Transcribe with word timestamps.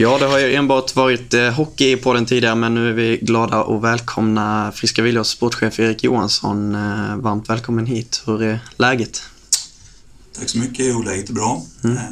Ja, 0.00 0.18
det 0.18 0.26
har 0.26 0.38
ju 0.38 0.54
enbart 0.54 0.96
varit 0.96 1.34
eh, 1.34 1.50
hockey 1.50 1.96
på 1.96 2.12
den 2.12 2.26
tidigare, 2.26 2.54
men 2.54 2.74
nu 2.74 2.88
är 2.88 2.92
vi 2.92 3.16
glada 3.16 3.62
och 3.62 3.84
välkomna 3.84 4.72
Friska 4.74 5.02
Viljors 5.02 5.26
sportchef 5.26 5.80
Erik 5.80 6.04
Johansson. 6.04 6.74
Eh, 6.74 7.16
varmt 7.16 7.50
välkommen 7.50 7.86
hit. 7.86 8.22
Hur 8.26 8.42
är 8.42 8.58
läget? 8.76 9.22
Tack 10.38 10.48
så 10.48 10.58
mycket. 10.58 10.86
Jo, 10.86 11.02
läget 11.02 11.28
är 11.28 11.32
bra. 11.32 11.62
Mm. 11.84 11.96
Eh, 11.96 12.02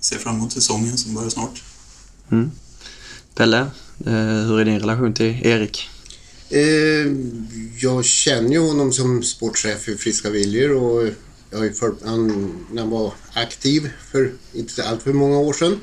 ser 0.00 0.16
fram 0.16 0.36
emot 0.36 0.52
säsongen 0.52 0.98
som 0.98 1.14
börjar 1.14 1.28
snart. 1.28 1.62
Mm. 2.30 2.50
Pelle, 3.34 3.58
eh, 4.06 4.46
hur 4.46 4.60
är 4.60 4.64
din 4.64 4.80
relation 4.80 5.14
till 5.14 5.46
Erik? 5.46 5.88
Eh, 6.50 6.60
jag 7.80 8.04
känner 8.04 8.50
ju 8.50 8.60
honom 8.60 8.92
som 8.92 9.22
sportchef 9.22 9.82
för 9.82 9.94
Friska 9.94 10.30
Viljor 10.30 10.72
och 10.72 11.08
jag 11.50 11.58
har 11.58 11.64
ju 11.64 11.72
följt 11.72 11.98
han 12.04 12.52
när 12.72 12.82
han 12.82 12.90
var 12.90 13.12
aktiv 13.32 13.90
för 14.12 14.32
inte 14.52 14.88
allt 14.88 15.02
för 15.02 15.12
många 15.12 15.38
år 15.38 15.52
sedan. 15.52 15.80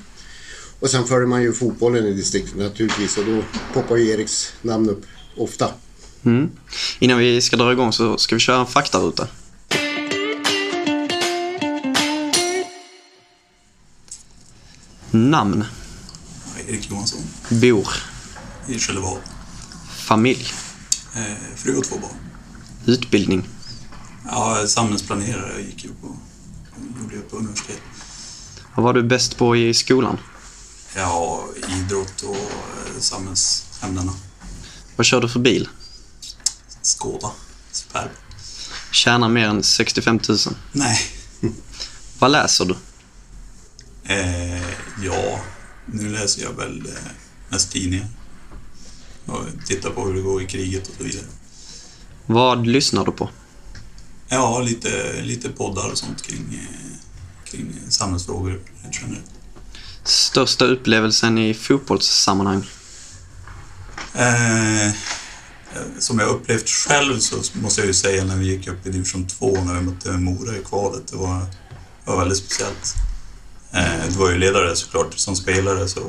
Och 0.85 0.91
sen 0.91 1.05
följer 1.05 1.27
man 1.27 1.41
ju 1.41 1.53
fotbollen 1.53 2.05
i 2.05 2.13
distriktet 2.13 2.57
naturligtvis 2.57 3.17
och 3.17 3.25
då 3.25 3.43
poppar 3.73 3.95
ju 3.95 4.09
Eriks 4.09 4.53
namn 4.61 4.89
upp 4.89 5.05
ofta. 5.37 5.69
Mm. 6.25 6.49
Innan 6.99 7.17
vi 7.17 7.41
ska 7.41 7.57
dra 7.57 7.71
igång 7.71 7.93
så 7.93 8.17
ska 8.17 8.35
vi 8.35 8.39
köra 8.39 8.59
en 8.59 8.65
faktaruta. 8.65 9.27
Namn? 15.11 15.65
Erik 16.67 16.91
Johansson. 16.91 17.21
Bor? 17.49 17.87
I 18.67 18.79
Skellefteå. 18.79 19.17
Familj? 19.89 20.45
Eh, 21.15 21.21
fru 21.55 21.77
och 21.77 21.83
två 21.83 21.95
barn. 21.95 22.15
Utbildning? 22.85 23.47
Ja, 24.25 24.63
samhällsplanerare 24.67 25.61
gick 25.61 25.83
ju 25.83 25.89
på, 25.89 26.15
gjorde 27.01 27.15
jag 27.15 27.29
på 27.29 27.37
universitet. 27.37 27.81
Vad 28.75 28.83
var 28.83 28.93
du 28.93 29.03
bäst 29.03 29.37
på 29.37 29.55
i 29.55 29.73
skolan? 29.73 30.17
Ja, 30.95 31.47
idrott 31.79 32.21
och 32.21 32.35
eh, 32.35 32.99
samhällsämnena. 32.99 34.13
Vad 34.95 35.05
kör 35.05 35.21
du 35.21 35.29
för 35.29 35.39
bil? 35.39 35.69
Skåda. 36.81 37.31
Superb. 37.71 38.09
Tjänar 38.91 39.29
mer 39.29 39.47
än 39.47 39.63
65 39.63 40.19
000? 40.29 40.37
Nej. 40.71 40.99
Vad 42.19 42.31
läser 42.31 42.65
du? 42.65 42.75
Eh, 44.03 44.63
ja, 45.03 45.39
nu 45.85 46.09
läser 46.09 46.41
jag 46.41 46.53
väl 46.53 46.85
eh, 46.85 47.11
mest 47.49 47.71
tidningar. 47.71 48.07
Och 49.25 49.45
tittar 49.65 49.89
på 49.89 50.05
hur 50.05 50.13
det 50.13 50.21
går 50.21 50.41
i 50.41 50.45
kriget 50.45 50.87
och 50.87 50.95
så 50.97 51.03
vidare. 51.03 51.25
Vad 52.25 52.67
lyssnar 52.67 53.05
du 53.05 53.11
på? 53.11 53.29
Ja, 54.27 54.59
lite, 54.59 55.21
lite 55.21 55.49
poddar 55.49 55.91
och 55.91 55.97
sånt 55.97 56.21
kring, 56.21 56.59
eh, 56.61 56.97
kring 57.45 57.73
samhällsfrågor 57.89 58.61
generellt. 58.91 59.31
Största 60.05 60.65
upplevelsen 60.65 61.37
i 61.37 61.53
fotbollssammanhang? 61.53 62.63
Eh, 64.13 64.93
som 65.99 66.19
jag 66.19 66.29
upplevt 66.29 66.69
själv 66.69 67.19
så 67.19 67.35
måste 67.53 67.81
jag 67.81 67.87
ju 67.87 67.93
säga 67.93 68.23
när 68.23 68.35
vi 68.35 68.45
gick 68.45 68.67
upp 68.67 68.87
i 68.87 68.89
division 68.89 69.27
2 69.27 69.57
när 69.65 69.73
vi 69.73 69.81
mötte 69.81 70.11
Mora 70.11 70.57
i 70.57 70.63
kvalet. 70.63 71.07
Det 71.07 71.17
var, 71.17 71.39
det 72.05 72.11
var 72.11 72.17
väldigt 72.17 72.37
speciellt. 72.37 72.93
Eh, 73.71 74.09
det 74.09 74.17
var 74.17 74.29
ju 74.29 74.37
ledare 74.37 74.75
såklart. 74.75 75.19
Som 75.19 75.35
spelare 75.35 75.87
så, 75.87 76.01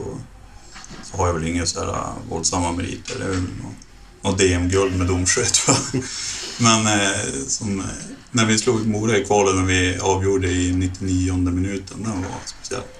så 1.02 1.16
har 1.16 1.26
jag 1.26 1.34
väl 1.34 1.46
inga 1.46 1.66
så 1.66 1.80
här 1.80 1.88
eh, 1.88 2.12
våldsamma 2.28 2.72
meriter. 2.72 3.18
Det 3.18 3.24
är 3.24 3.28
väl 3.28 3.44
något 4.22 4.38
DM-guld 4.38 4.98
med 4.98 5.06
Domsjö 5.06 5.44
tror 5.44 5.76
jag. 5.92 6.02
Men 6.58 6.86
eh, 6.86 7.46
som, 7.48 7.80
eh, 7.80 7.86
när 8.30 8.46
vi 8.46 8.58
slog 8.58 8.86
Mora 8.86 9.18
i 9.18 9.24
kvalet 9.24 9.54
när 9.54 9.64
vi 9.64 9.98
avgjorde 9.98 10.48
i 10.48 10.72
99 10.72 11.36
minuten, 11.36 12.02
det 12.02 12.08
var 12.08 12.40
speciellt. 12.44 12.95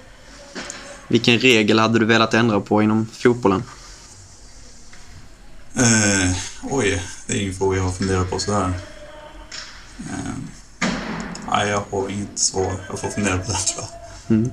Vilken 1.07 1.39
regel 1.39 1.79
hade 1.79 1.99
du 1.99 2.05
velat 2.05 2.33
ändra 2.33 2.59
på 2.59 2.81
inom 2.81 3.07
fotbollen? 3.13 3.63
Eh, 5.75 6.31
oj, 6.63 7.03
det 7.27 7.33
är 7.33 7.41
ingen 7.41 7.53
fråga 7.53 7.77
jag 7.77 7.83
har 7.83 7.91
funderat 7.91 8.29
på 8.29 8.39
sådär. 8.39 8.73
Eh, 9.99 10.33
nej, 11.51 11.69
jag 11.69 11.83
har 11.91 12.09
inget 12.09 12.39
svar. 12.39 12.73
Jag 12.89 12.99
får 12.99 13.09
fundera 13.09 13.37
på 13.37 13.51
det 13.51 13.57
tror 13.57 13.85
jag. 14.27 14.37
Mm. 14.37 14.51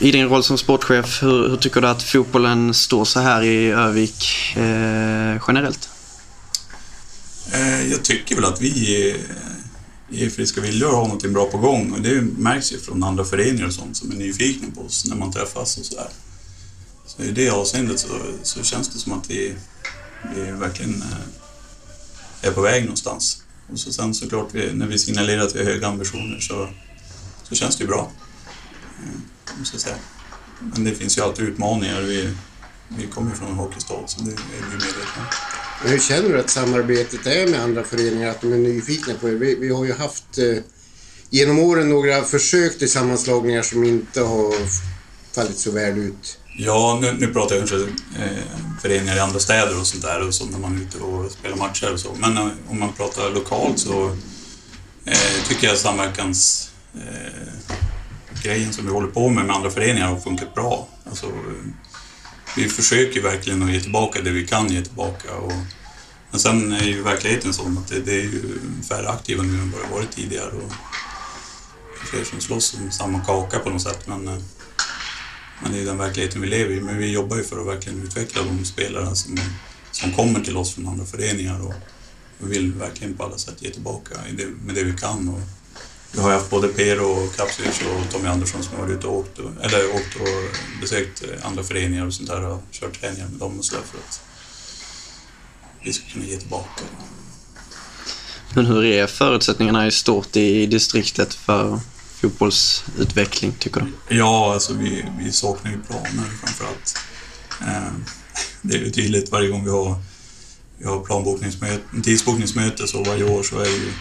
I 0.00 0.10
din 0.10 0.28
roll 0.28 0.44
som 0.44 0.58
sportchef, 0.58 1.22
hur, 1.22 1.48
hur, 1.48 1.56
tycker 1.56 1.80
du 1.80 1.88
att 1.88 2.02
fotbollen 2.02 2.74
står 2.74 3.04
så 3.04 3.20
här 3.20 3.42
i 3.42 3.70
Övik 3.70 4.24
eh, 4.56 5.42
generellt? 5.48 5.88
Eh, 7.52 7.90
jag 7.90 8.02
tycker 8.02 8.34
väl 8.34 8.44
att 8.44 8.60
vi 8.60 9.16
i 10.10 10.30
Friska 10.30 10.60
Viljor 10.60 10.92
har 10.92 11.02
någonting 11.02 11.32
bra 11.32 11.46
på 11.46 11.58
gång 11.58 11.92
och 11.92 12.00
det 12.00 12.22
märks 12.22 12.72
ju 12.72 12.78
från 12.78 13.02
andra 13.02 13.24
föreningar 13.24 13.66
och 13.66 13.72
sånt 13.72 13.96
som 13.96 14.10
är 14.10 14.14
nyfikna 14.14 14.68
på 14.74 14.80
oss 14.80 15.04
när 15.04 15.16
man 15.16 15.32
träffas 15.32 15.78
och 15.78 15.84
sådär. 15.84 16.08
Så 17.06 17.22
i 17.22 17.30
det 17.30 17.50
avseendet 17.50 18.00
så, 18.00 18.08
så 18.42 18.62
känns 18.62 18.88
det 18.88 18.98
som 18.98 19.12
att 19.12 19.30
vi, 19.30 19.54
vi 20.34 20.50
verkligen 20.50 21.02
eh, 21.02 22.48
är 22.48 22.52
på 22.52 22.60
väg 22.60 22.82
någonstans. 22.82 23.42
Och 23.72 23.80
så 23.80 23.92
sen 23.92 24.14
såklart, 24.14 24.48
vi, 24.52 24.72
när 24.72 24.86
vi 24.86 24.98
signalerar 24.98 25.42
att 25.42 25.54
vi 25.54 25.58
har 25.58 25.66
höga 25.66 25.86
ambitioner 25.86 26.40
så, 26.40 26.68
så 27.42 27.54
känns 27.54 27.76
det 27.76 27.84
ju 27.84 27.88
bra. 27.88 28.10
Eh, 28.98 29.58
måste 29.58 29.74
jag 29.74 29.82
säga. 29.82 29.96
Men 30.60 30.84
det 30.84 30.94
finns 30.94 31.18
ju 31.18 31.22
alltid 31.22 31.44
utmaningar. 31.44 32.00
Vi, 32.00 32.34
vi 32.88 33.06
kommer 33.06 33.30
ju 33.30 33.36
från 33.36 33.48
en 33.48 33.54
hockeystad 33.54 34.02
så 34.06 34.20
det 34.20 34.30
är 34.30 34.36
vi 34.70 34.72
medvetna 34.72 35.22
om 35.22 35.57
men 35.82 35.92
hur 35.92 35.98
känner 35.98 36.28
du 36.28 36.40
att 36.40 36.50
samarbetet 36.50 37.26
är 37.26 37.46
med 37.46 37.60
andra 37.60 37.84
föreningar? 37.84 38.30
Att 38.30 38.40
de 38.40 38.52
är 38.52 38.56
nyfikna 38.56 39.14
på 39.14 39.28
er? 39.28 39.32
Vi, 39.32 39.54
vi 39.54 39.68
har 39.68 39.84
ju 39.84 39.92
haft 39.92 40.38
eh, 40.38 40.62
genom 41.30 41.58
åren 41.58 41.88
några 41.88 42.22
försök 42.22 42.78
till 42.78 42.90
sammanslagningar 42.90 43.62
som 43.62 43.84
inte 43.84 44.20
har 44.20 44.54
fallit 45.34 45.58
så 45.58 45.70
väl 45.70 45.98
ut. 45.98 46.38
Ja, 46.56 46.98
nu, 47.02 47.12
nu 47.18 47.26
pratar 47.26 47.56
jag 47.56 47.68
kanske 47.68 47.88
eh, 48.22 48.38
föreningar 48.82 49.16
i 49.16 49.20
andra 49.20 49.38
städer 49.38 49.80
och 49.80 49.86
sånt 49.86 50.02
där 50.02 50.26
och 50.26 50.34
så 50.34 50.44
när 50.44 50.58
man 50.58 50.76
är 50.76 50.82
ute 50.82 50.98
och 50.98 51.30
spelar 51.30 51.56
matcher 51.56 51.92
och 51.92 52.00
så. 52.00 52.14
Men 52.18 52.36
eh, 52.36 52.48
om 52.68 52.80
man 52.80 52.92
pratar 52.92 53.30
lokalt 53.30 53.78
så 53.78 54.06
eh, 55.04 55.48
tycker 55.48 55.66
jag 55.66 55.78
samverkans 55.78 56.70
eh, 56.94 57.48
grejen 58.42 58.72
som 58.72 58.84
vi 58.86 58.92
håller 58.92 59.08
på 59.08 59.28
med 59.28 59.44
med 59.44 59.56
andra 59.56 59.70
föreningar 59.70 60.08
har 60.08 60.20
funkat 60.20 60.54
bra. 60.54 60.88
Alltså, 61.10 61.26
vi 62.56 62.68
försöker 62.68 63.22
verkligen 63.22 63.62
att 63.62 63.72
ge 63.72 63.80
tillbaka 63.80 64.22
det 64.22 64.30
vi 64.30 64.46
kan 64.46 64.68
ge 64.68 64.82
tillbaka. 64.82 65.34
Och, 65.34 65.52
men 66.30 66.40
sen 66.40 66.72
är 66.72 66.84
ju 66.84 67.02
verkligheten 67.02 67.54
sån 67.54 67.78
att 67.78 67.88
det, 67.88 68.00
det 68.00 68.12
är 68.12 68.22
ju 68.22 68.60
färre 68.88 69.08
aktiva 69.08 69.42
nu 69.42 69.58
än 69.58 69.70
vad 69.70 69.82
det 69.82 69.94
varit 69.94 70.10
tidigare. 70.10 70.50
Och 70.50 70.72
fler 72.10 72.24
som 72.24 72.40
slåss 72.40 72.74
om 72.74 72.90
samma 72.90 73.20
kaka 73.20 73.58
på 73.58 73.70
något 73.70 73.82
sätt. 73.82 74.06
Men, 74.06 74.28
eh, 74.28 74.38
men 75.62 75.72
det 75.72 75.78
är 75.78 75.84
den 75.84 75.98
verkligheten 75.98 76.40
vi 76.40 76.46
lever 76.46 76.74
i. 76.74 76.80
Men 76.80 76.98
vi 76.98 77.12
jobbar 77.12 77.36
ju 77.36 77.44
för 77.44 77.60
att 77.60 77.66
verkligen 77.66 78.02
utveckla 78.02 78.42
de 78.42 78.64
spelare 78.64 79.16
som, 79.16 79.38
som 79.92 80.12
kommer 80.12 80.40
till 80.40 80.56
oss 80.56 80.74
från 80.74 80.88
andra 80.88 81.06
föreningar. 81.06 81.66
Och 81.66 81.74
vi 82.38 82.48
vill 82.48 82.72
verkligen 82.72 83.16
på 83.16 83.24
alla 83.24 83.38
sätt 83.38 83.62
ge 83.62 83.70
tillbaka 83.70 84.14
med 84.64 84.74
det 84.74 84.84
vi 84.84 84.92
kan. 84.92 85.28
Och, 85.28 85.40
vi 86.12 86.20
har 86.20 86.32
haft 86.32 86.50
både 86.50 86.68
Per 86.68 87.00
och 87.00 87.36
Kapsic 87.36 87.80
och 87.80 88.12
Tommy 88.12 88.28
Andersson 88.28 88.62
som 88.62 88.76
har 88.76 88.82
varit 88.82 88.98
ute 88.98 89.06
och 89.06 89.16
åkt, 89.16 89.38
eller 89.38 89.94
åkt 89.94 90.16
och 90.20 90.58
besökt 90.80 91.22
andra 91.42 91.62
föreningar 91.62 92.06
och 92.06 92.14
sånt 92.14 92.28
där 92.28 92.46
och 92.46 92.62
kört 92.72 93.00
träningar 93.00 93.28
med 93.28 93.38
dem 93.38 93.58
och 93.58 93.64
sådär 93.64 93.82
för 93.92 93.98
att 93.98 94.20
vi 95.82 95.92
ska 95.92 96.08
kunna 96.12 96.24
ge 96.24 96.36
tillbaka. 96.36 96.82
Men 98.54 98.66
hur 98.66 98.84
är 98.84 99.06
förutsättningarna 99.06 99.86
i 99.86 99.90
stort 99.90 100.36
i 100.36 100.66
distriktet 100.66 101.34
för 101.34 101.80
fotbollsutveckling, 102.20 103.52
tycker 103.58 103.80
du? 103.80 104.16
Ja, 104.16 104.52
alltså 104.54 104.74
vi, 104.74 105.04
vi 105.18 105.32
saknar 105.32 105.70
ju 105.70 105.78
planer 105.82 106.28
framför 106.44 106.64
allt. 106.64 106.96
Eh, 107.60 107.92
det 108.62 108.74
är 108.74 108.78
ju 108.78 108.90
tydligt 108.90 109.32
varje 109.32 109.48
gång 109.48 109.64
vi 109.64 109.70
har, 109.70 109.96
vi 110.78 110.84
har 110.84 111.00
planbokningsmöte, 111.00 111.82
tidsbokningsmöte 112.04 112.86
så 112.86 113.04
varje 113.04 113.24
år 113.24 113.42
så 113.42 113.58
är 113.58 113.66
ju 113.66 113.92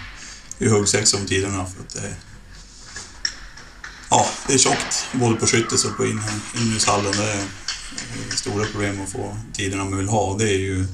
i 0.59 0.68
huggsexa 0.68 1.18
om 1.18 1.25
tiderna 1.25 1.65
för 1.65 1.81
att 1.81 1.94
det 1.94 2.00
är, 2.00 2.15
ja, 4.09 4.25
det 4.48 4.54
är 4.54 4.57
tjockt 4.57 5.06
både 5.13 5.36
på 5.36 5.48
Skyttes 5.48 5.86
och 5.86 5.98
på 5.98 6.06
inomhushallen. 6.06 7.12
Det 7.12 7.31
är 8.33 8.36
stora 8.36 8.65
problem 8.65 9.01
att 9.01 9.12
få 9.12 9.38
tiderna 9.54 9.83
man 9.83 9.98
vill 9.98 10.07
ha. 10.07 10.38
Det, 10.38 10.50
är 10.50 10.57
ju, 10.57 10.86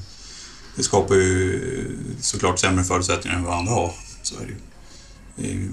det 0.76 0.82
skapar 0.82 1.14
ju 1.14 1.98
såklart 2.20 2.58
sämre 2.58 2.84
förutsättningar 2.84 3.38
än 3.38 3.44
vad 3.44 3.58
andra 3.58 3.72
har. 3.72 3.94
Så 4.22 4.34
är 4.34 4.40
det 4.40 4.46
ju. 4.46 4.56
Det 5.36 5.50
är 5.50 5.54
ju 5.54 5.72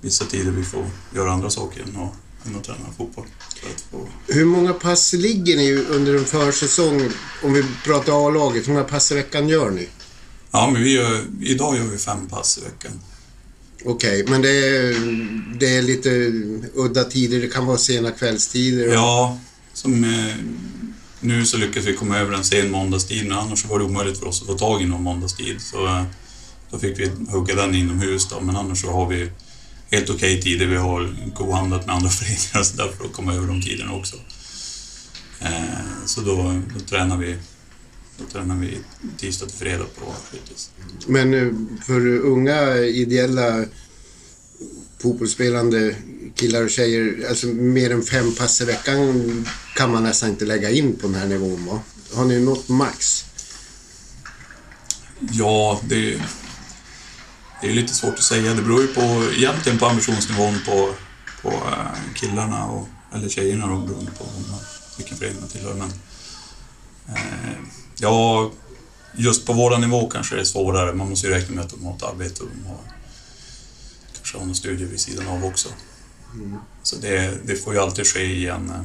vissa 0.00 0.24
tider 0.24 0.50
vi 0.50 0.64
får 0.64 0.90
göra 1.14 1.32
andra 1.32 1.50
saker 1.50 1.82
än 1.82 1.88
att, 1.88 2.46
än 2.46 2.56
att 2.56 2.64
träna 2.64 2.92
fotboll. 2.96 3.26
Hur 4.26 4.44
många 4.44 4.72
pass 4.72 5.12
ligger 5.12 5.56
ni 5.56 5.72
under 5.72 6.14
en 6.14 6.24
försäsong? 6.24 7.10
Om 7.42 7.52
vi 7.52 7.64
pratar 7.84 8.26
A-laget, 8.26 8.68
hur 8.68 8.72
många 8.72 8.84
pass 8.84 9.12
i 9.12 9.14
veckan 9.14 9.48
gör 9.48 9.70
ni? 9.70 9.88
Ja, 10.50 10.70
men 10.72 10.82
vi 10.82 10.92
gör, 10.92 11.24
idag 11.40 11.76
gör 11.76 11.84
vi 11.84 11.98
fem 11.98 12.28
pass 12.28 12.58
i 12.58 12.60
veckan. 12.60 13.00
Okej, 13.84 14.22
okay, 14.22 14.32
men 14.32 14.42
det 14.42 14.48
är, 14.48 14.94
det 15.58 15.76
är 15.76 15.82
lite 15.82 16.10
udda 16.74 17.04
tider. 17.04 17.40
Det 17.40 17.48
kan 17.48 17.66
vara 17.66 17.78
sena 17.78 18.10
kvällstider. 18.10 18.88
Och... 18.88 18.94
Ja, 18.94 19.38
som 19.72 20.04
eh, 20.04 20.34
nu 21.20 21.46
så 21.46 21.56
lyckas 21.56 21.84
vi 21.84 21.94
komma 21.94 22.18
över 22.18 22.32
en 22.32 22.44
sen 22.44 22.70
måndagstid, 22.70 23.28
men 23.28 23.38
annars 23.38 23.64
var 23.64 23.78
det 23.78 23.84
omöjligt 23.84 24.18
för 24.18 24.26
oss 24.26 24.40
att 24.40 24.46
få 24.46 24.54
tag 24.54 24.82
i 24.82 24.86
någon 24.86 25.02
måndagstid. 25.02 25.60
Så 25.60 25.86
eh, 25.86 26.02
då 26.70 26.78
fick 26.78 26.98
vi 26.98 27.10
hugga 27.28 27.54
den 27.54 27.74
inomhus 27.74 28.28
då, 28.28 28.40
men 28.40 28.56
annars 28.56 28.80
så 28.80 28.90
har 28.90 29.08
vi 29.08 29.30
helt 29.90 30.10
okej 30.10 30.38
okay 30.38 30.42
tider. 30.42 30.66
Vi 30.66 30.76
har 30.76 31.14
kohandlat 31.34 31.86
med 31.86 31.94
andra 31.94 32.10
föreningar 32.10 32.60
och 32.60 32.66
så 32.66 32.76
där 32.76 32.88
för 32.98 33.04
att 33.04 33.12
komma 33.12 33.34
över 33.34 33.46
de 33.46 33.62
tiderna 33.62 33.92
också. 33.92 34.16
Eh, 35.40 36.06
så 36.06 36.20
då, 36.20 36.60
då 36.74 36.80
tränar 36.80 37.16
vi 37.16 37.36
tränar 38.32 38.56
vi 38.56 38.78
tisdag 39.18 39.46
till 39.46 39.58
fredag 39.58 39.86
på 39.98 40.14
Skyttis. 40.30 40.70
Men 41.06 41.34
eh, 41.34 41.52
för 41.86 42.06
unga 42.18 42.76
ideella 42.76 43.64
fotbollsspelande 44.98 45.96
killar 46.34 46.62
och 46.62 46.70
tjejer, 46.70 47.28
alltså 47.28 47.46
mer 47.46 47.90
än 47.90 48.02
fem 48.02 48.34
pass 48.34 48.60
i 48.60 48.64
veckan 48.64 49.46
kan 49.76 49.92
man 49.92 50.02
nästan 50.02 50.28
inte 50.28 50.44
lägga 50.44 50.70
in 50.70 50.96
på 50.96 51.06
den 51.06 51.16
här 51.16 51.26
nivån 51.26 51.66
va? 51.66 51.80
Har 52.12 52.24
ni 52.24 52.40
nått 52.40 52.68
max? 52.68 53.24
Ja, 55.32 55.80
det, 55.88 56.20
det 57.60 57.68
är 57.68 57.72
lite 57.72 57.94
svårt 57.94 58.14
att 58.14 58.22
säga. 58.22 58.54
Det 58.54 58.62
beror 58.62 58.80
ju 58.80 58.86
på, 58.86 59.24
egentligen 59.36 59.78
på 59.78 59.86
ambitionsnivån 59.86 60.54
på, 60.66 60.94
på 61.42 61.48
eh, 61.48 62.14
killarna, 62.14 62.64
och, 62.64 62.88
eller 63.14 63.28
tjejerna 63.28 63.66
då, 63.66 63.78
beroende 63.78 64.10
på 64.10 64.24
vilken 64.96 65.16
förening 65.16 65.40
man 65.40 65.48
tillhör. 65.48 65.74
Men, 65.74 65.92
eh, 67.16 67.52
ja, 67.98 68.50
just 69.16 69.46
på 69.46 69.52
våra 69.52 69.78
nivå 69.78 70.10
kanske 70.10 70.34
det 70.34 70.40
är 70.40 70.44
svårare. 70.44 70.92
Man 70.92 71.08
måste 71.08 71.26
ju 71.26 71.32
räkna 71.32 71.54
med 71.54 71.64
att 71.64 71.70
de 71.70 71.84
har 71.84 71.96
ett 71.96 72.02
arbete 72.02 72.42
och 72.42 72.48
de 72.48 72.68
har 72.68 72.78
kanske 74.12 74.38
har 74.38 74.44
några 74.44 74.54
studier 74.54 74.88
vid 74.88 75.00
sidan 75.00 75.28
av 75.28 75.44
också. 75.44 75.68
Mm. 76.34 76.58
Så 76.82 76.96
det, 76.96 77.38
det, 77.44 77.56
får 77.56 77.74
ju 77.74 77.80
alltid 77.80 78.06
ske 78.06 78.20
i 78.20 78.48
en 78.48 78.70
eh, 78.70 78.82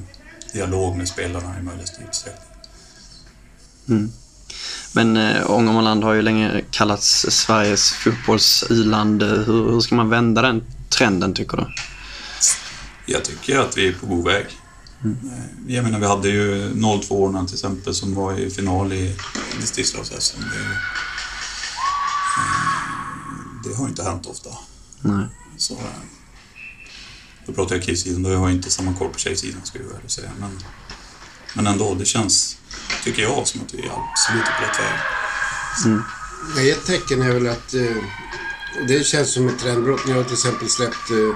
dialog 0.54 0.98
med 0.98 1.08
spelarna 1.08 1.60
i 1.60 1.64
möjligaste 1.64 2.02
utsträckning. 2.10 2.44
Mm. 3.90 4.12
Men 4.92 5.18
eh, 5.18 5.52
Ångermanland 5.52 6.04
har 6.04 6.14
ju 6.14 6.22
länge 6.22 6.64
kallats 6.72 7.26
Sveriges 7.30 7.92
fotbolls-iland. 7.92 9.24
Hur, 9.24 9.72
hur 9.72 9.80
ska 9.80 9.96
man 9.96 10.10
vända 10.10 10.42
den 10.42 10.64
trenden 10.90 11.34
tycker 11.34 11.58
du? 11.58 11.66
Jag 13.06 13.24
tycker 13.24 13.60
att 13.60 13.78
vi 13.78 13.88
är 13.88 13.94
på 13.94 14.06
god 14.06 14.26
väg. 14.26 14.46
Mm. 15.04 15.18
Jag 15.68 15.84
menar, 15.84 16.00
vi 16.00 16.06
hade 16.06 16.30
ju 16.30 16.74
02 17.02 17.46
till 17.46 17.56
exempel 17.56 17.96
som 17.96 18.16
var 18.16 18.40
i 18.40 18.50
final 18.50 18.94
i 18.94 19.16
distriktslags-SM. 19.62 20.40
Det, 20.40 20.46
eh, 20.46 20.78
det 23.64 23.76
har 23.78 23.88
inte 23.88 24.04
hänt 24.04 24.26
ofta. 24.26 24.50
Nej. 25.02 25.26
Så, 25.58 25.74
eh, 25.74 25.80
då 27.46 27.54
pratar 27.54 27.76
jag 27.76 27.84
killsidan, 27.84 28.24
då 28.24 28.30
har 28.30 28.36
jag 28.36 28.52
inte 28.52 28.72
samma 28.72 28.94
koll 28.94 29.10
på 29.10 29.20
tjejsidan 29.20 29.62
ska 29.64 29.80
jag 29.80 30.12
säga. 30.12 30.30
Men, 30.40 30.60
men 31.54 31.68
ändå, 31.68 31.94
det 31.94 32.06
känns, 32.06 32.58
tycker 33.04 33.22
jag, 33.22 33.48
som 33.48 33.62
att 33.62 33.74
vi 33.74 33.78
är 33.78 33.92
absolut 33.92 34.46
på 34.46 34.64
rätt 34.64 34.80
väg. 34.80 35.00
Mm. 35.86 36.04
Ett 36.72 36.86
tecken 36.86 37.22
är 37.22 37.34
väl 37.34 37.48
att 37.48 37.74
eh, 37.74 38.04
det 38.88 39.06
känns 39.06 39.34
som 39.34 39.48
ett 39.48 39.60
trendbrott. 39.60 40.08
Ni 40.08 40.14
har 40.14 40.24
till 40.24 40.34
exempel 40.34 40.70
släppt 40.70 41.12
eh, 41.12 41.36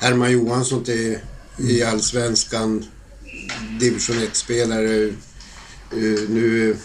Herman 0.00 0.32
Johansson 0.32 0.84
till, 0.84 1.06
mm. 1.06 1.70
i 1.70 1.82
Allsvenskan, 1.82 2.84
division 3.80 4.16
1-spelare. 4.16 5.12
Uh, 5.96 6.28
nu 6.28 6.76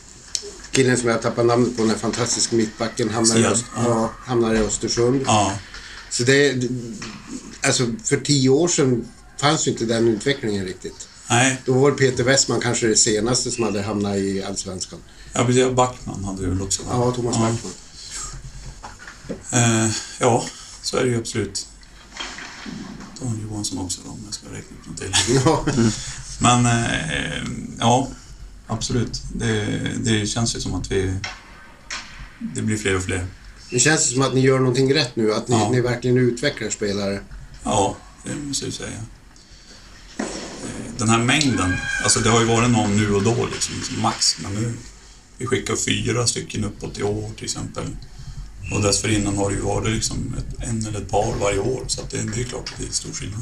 killen 0.71 0.97
som 0.97 1.09
jag 1.09 1.21
tappar 1.21 1.43
namnet 1.43 1.75
på, 1.75 1.81
den 1.81 1.91
här 1.91 1.97
fantastiska 1.97 2.55
mittbacken, 2.55 3.09
hamnar, 3.09 3.37
i, 3.37 3.63
ja, 3.75 4.11
hamnar 4.25 4.55
i 4.55 4.57
Östersund. 4.57 5.21
Ja. 5.25 5.53
Så 6.09 6.23
det, 6.23 6.69
alltså 7.61 7.87
för 8.03 8.17
tio 8.17 8.49
år 8.49 8.67
sedan 8.67 9.07
fanns 9.37 9.67
ju 9.67 9.71
inte 9.71 9.85
den 9.85 10.07
utvecklingen 10.07 10.65
riktigt. 10.65 11.07
Nej. 11.29 11.61
Då 11.65 11.73
var 11.73 11.91
Peter 11.91 12.23
Westman 12.23 12.61
kanske 12.61 12.87
det 12.87 12.95
senaste 12.95 13.51
som 13.51 13.63
hade 13.63 13.81
hamnat 13.81 14.15
i 14.15 14.43
Allsvenskan. 14.43 14.99
Ja, 15.33 15.45
precis. 15.45 15.71
Backman 15.71 16.23
hade 16.23 16.43
ju 16.43 16.61
också 16.61 16.83
varit. 16.83 17.05
Ja, 17.05 17.11
Thomas 17.11 17.35
ja. 17.35 17.41
Backman. 17.41 17.71
Eh, 19.51 19.91
ja, 20.19 20.45
så 20.81 20.97
är 20.97 21.03
det 21.03 21.09
ju 21.09 21.17
absolut. 21.17 21.67
Dan 23.19 23.47
Johansson 23.49 23.77
också 23.77 24.01
då, 24.05 24.11
om 24.11 24.19
jag 24.25 24.33
ska 24.33 24.45
räkna 24.45 24.77
upp 24.77 24.87
något 24.87 24.97
till. 24.97 25.41
Ja. 25.45 25.65
Men, 26.39 26.65
eh, 26.65 27.43
ja, 27.79 28.07
absolut. 28.67 29.21
Det, 29.35 29.65
det 30.03 30.27
känns 30.27 30.55
ju 30.55 30.59
som 30.59 30.75
att 30.75 30.91
vi... 30.91 31.13
Det 32.39 32.61
blir 32.61 32.77
fler 32.77 32.95
och 32.95 33.03
fler. 33.03 33.27
Det 33.69 33.79
känns 33.79 34.11
som 34.11 34.21
att 34.21 34.33
ni 34.33 34.41
gör 34.41 34.59
någonting 34.59 34.93
rätt 34.93 35.15
nu, 35.15 35.33
att 35.33 35.47
ni, 35.47 35.55
ja. 35.55 35.69
ni 35.71 35.81
verkligen 35.81 36.17
utvecklar 36.17 36.69
spelare. 36.69 37.19
Ja, 37.63 37.95
det 38.23 38.35
måste 38.35 38.65
jag 38.65 38.73
säga. 38.73 38.99
Den 40.97 41.09
här 41.09 41.19
mängden, 41.19 41.73
alltså 42.03 42.19
det 42.19 42.29
har 42.29 42.39
ju 42.39 42.45
varit 42.45 42.69
någon 42.69 42.97
nu 42.97 43.15
och 43.15 43.23
då 43.23 43.47
liksom, 43.51 44.01
max, 44.01 44.37
men 44.41 44.53
nu 44.53 44.73
vi 45.39 45.47
skickar 45.47 45.75
fyra 45.75 46.27
stycken 46.27 46.63
uppåt 46.63 46.97
i 46.97 47.03
år 47.03 47.29
till 47.35 47.45
exempel. 47.45 47.83
Och 48.73 48.81
dessförinnan 48.81 49.37
har 49.37 49.49
det 49.49 49.55
ju 49.55 49.61
varit 49.61 49.91
liksom 49.93 50.35
ett, 50.37 50.67
en 50.69 50.85
eller 50.85 51.01
ett 51.01 51.09
par 51.09 51.35
varje 51.39 51.59
år, 51.59 51.83
så 51.87 52.01
det, 52.11 52.17
det 52.17 52.41
är 52.41 52.43
klart 52.43 52.69
att 52.73 52.79
det 52.79 52.87
är 52.87 52.91
stor 52.91 53.13
skillnad. 53.13 53.41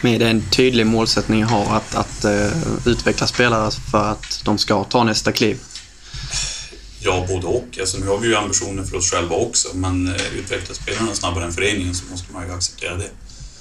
Med 0.00 0.22
en 0.22 0.42
tydlig 0.50 0.86
målsättning 0.86 1.40
jag 1.40 1.48
har 1.48 1.76
att, 1.76 1.94
att 1.94 2.24
uh, 2.24 2.52
utveckla 2.86 3.26
spelare 3.26 3.70
för 3.90 4.10
att 4.10 4.40
de 4.44 4.58
ska 4.58 4.84
ta 4.84 5.04
nästa 5.04 5.32
kliv? 5.32 5.58
Ja, 7.00 7.26
både 7.28 7.46
och. 7.46 7.78
Alltså, 7.80 7.98
nu 7.98 8.06
har 8.06 8.18
vi 8.18 8.28
ju 8.28 8.36
ambitioner 8.36 8.84
för 8.84 8.96
oss 8.96 9.10
själva 9.10 9.36
också, 9.36 9.68
men 9.74 10.08
uh, 10.08 10.38
utveckla 10.38 10.74
spelarna 10.74 11.14
snabbare 11.14 11.44
än 11.44 11.52
föreningen 11.52 11.94
så 11.94 12.04
måste 12.10 12.32
man 12.32 12.46
ju 12.46 12.54
acceptera 12.54 12.96
det. 12.96 13.10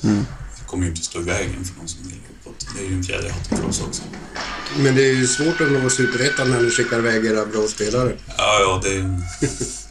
Mm. 0.04 0.26
Det 0.60 0.68
kommer 0.68 0.84
ju 0.84 0.90
inte 0.90 1.04
stå 1.04 1.20
i 1.20 1.24
vägen 1.24 1.66
för 1.66 1.80
någon 1.80 1.88
som 1.88 2.04
vill 2.04 2.18
uppåt. 2.44 2.68
Det 2.76 2.86
är 2.86 2.90
ju 2.90 2.96
en 2.96 3.04
fjäder 3.04 3.26
i 3.26 3.32
hatten 3.32 3.58
för 3.58 3.68
oss 3.68 3.82
också. 3.82 4.02
Men 4.78 4.96
det 4.96 5.02
är 5.02 5.14
ju 5.14 5.28
svårt 5.28 5.62
att 5.62 5.72
nå 5.72 5.90
superettan 5.90 6.50
när 6.50 6.62
ni 6.62 6.72
skickar 6.72 7.00
iväg 7.00 7.26
era 7.26 7.46
bra 7.46 7.68
spelare. 7.68 8.14
Ja, 8.38 8.60
ja, 8.60 8.82
det 8.84 8.96
är 8.96 9.22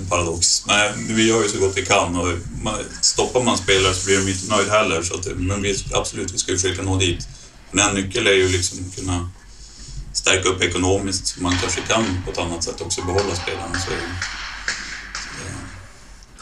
en 0.00 0.08
paradox. 0.08 0.66
Men 0.66 1.16
vi 1.16 1.28
gör 1.28 1.42
ju 1.42 1.48
så 1.48 1.58
gott 1.58 1.76
vi 1.76 1.86
kan 1.86 2.16
och 2.16 2.28
stoppar 3.00 3.42
man 3.42 3.58
spelare 3.58 3.94
så 3.94 4.06
blir 4.06 4.18
de 4.18 4.30
inte 4.30 4.56
nöjda 4.56 4.72
heller. 4.72 5.02
Så 5.02 5.14
att, 5.14 5.26
men 5.36 5.62
vi, 5.62 5.84
absolut, 5.92 6.34
vi 6.34 6.38
ska 6.38 6.52
försöka 6.52 6.82
nå 6.82 6.96
dit. 6.96 7.28
Men 7.72 7.88
en 7.88 7.94
nyckel 7.94 8.26
är 8.26 8.32
ju 8.32 8.48
liksom 8.48 8.78
att 8.88 8.96
kunna 8.96 9.30
stärka 10.12 10.48
upp 10.48 10.62
ekonomiskt 10.62 11.26
så 11.26 11.42
man 11.42 11.56
kanske 11.60 11.80
kan 11.80 12.04
på 12.24 12.30
ett 12.30 12.38
annat 12.38 12.64
sätt 12.64 12.80
också 12.80 13.02
behålla 13.02 13.34
spelarna. 13.34 13.74
Så, 13.74 13.80
så 13.80 13.90
det, 13.90 14.00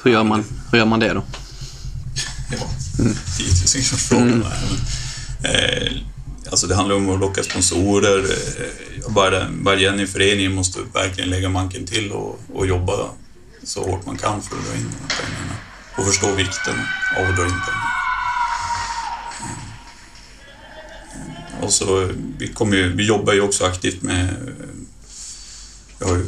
hur, 0.03 0.11
gör 0.11 0.25
man, 0.25 0.45
hur 0.71 0.79
gör 0.79 0.87
man 0.87 1.01
det 1.01 1.13
då? 1.13 1.23
Ja, 2.51 2.69
mm. 2.99 3.15
10 3.37 3.47
000 3.47 3.85
kronors 3.85 4.09
frågan. 4.09 4.29
Mm. 4.29 4.45
Eh, 5.43 5.93
alltså 6.51 6.67
det 6.67 6.75
handlar 6.75 6.97
om 6.97 7.11
att 7.11 7.21
locka 7.21 7.43
sponsorer. 7.43 8.19
Eh, 8.19 9.13
bara, 9.13 9.47
bara 9.51 9.77
Jenny 9.77 10.07
föreningen 10.07 10.55
måste 10.55 10.79
verkligen 10.95 11.31
lägga 11.31 11.49
manken 11.49 11.87
till 11.87 12.13
och, 12.13 12.41
och 12.55 12.67
jobba 12.67 12.93
så 13.67 13.91
hårt 13.91 14.07
man 14.07 14.17
kan 14.17 14.43
för 14.43 14.57
att 14.57 14.65
dra 14.67 14.75
in 14.75 14.91
de 14.91 14.99
här 15.01 15.25
pengarna 15.25 15.57
och 15.97 16.07
förstå 16.07 16.35
vikten 16.35 16.75
av 17.17 17.31
att 17.31 17.37
dra 17.37 17.45
in 17.45 17.51
pengarna. 17.51 17.91
Eh, 21.59 21.65
och 21.65 21.73
så, 21.73 22.11
vi, 22.39 22.49
kommer 22.49 22.77
ju, 22.77 22.93
vi 22.97 23.07
jobbar 23.07 23.33
ju 23.33 23.41
också 23.41 23.65
aktivt 23.65 24.03
med... 24.03 24.29
Eh, 24.29 26.07
har 26.09 26.17
ju, 26.17 26.27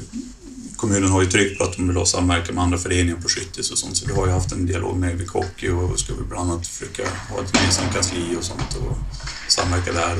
kommunen 0.76 1.10
har 1.10 1.22
ju 1.22 1.28
tryckt 1.28 1.58
på 1.58 1.64
att 1.64 1.76
de 1.76 1.88
vill 1.88 1.96
ha 1.96 2.06
samverkan 2.06 2.54
med 2.54 2.64
andra 2.64 2.78
föreningar 2.78 3.16
på 3.16 3.28
Skyttis 3.28 3.70
och 3.70 3.78
sånt, 3.78 3.96
så 3.96 4.06
vi 4.06 4.12
har 4.12 4.26
ju 4.26 4.32
haft 4.32 4.52
en 4.52 4.66
dialog 4.66 4.96
med 4.96 5.12
Övik 5.12 5.28
Hockey 5.28 5.68
och 5.68 6.00
ska 6.00 6.14
vi 6.14 6.22
bland 6.22 6.50
annat 6.50 6.66
försöka 6.66 7.02
ha 7.30 7.44
ett 7.44 7.54
gemensamt 7.54 7.94
kansli 7.94 8.36
och 8.38 8.44
sånt 8.44 8.74
och 8.74 8.96
samverka 9.48 9.92
där. 9.92 10.18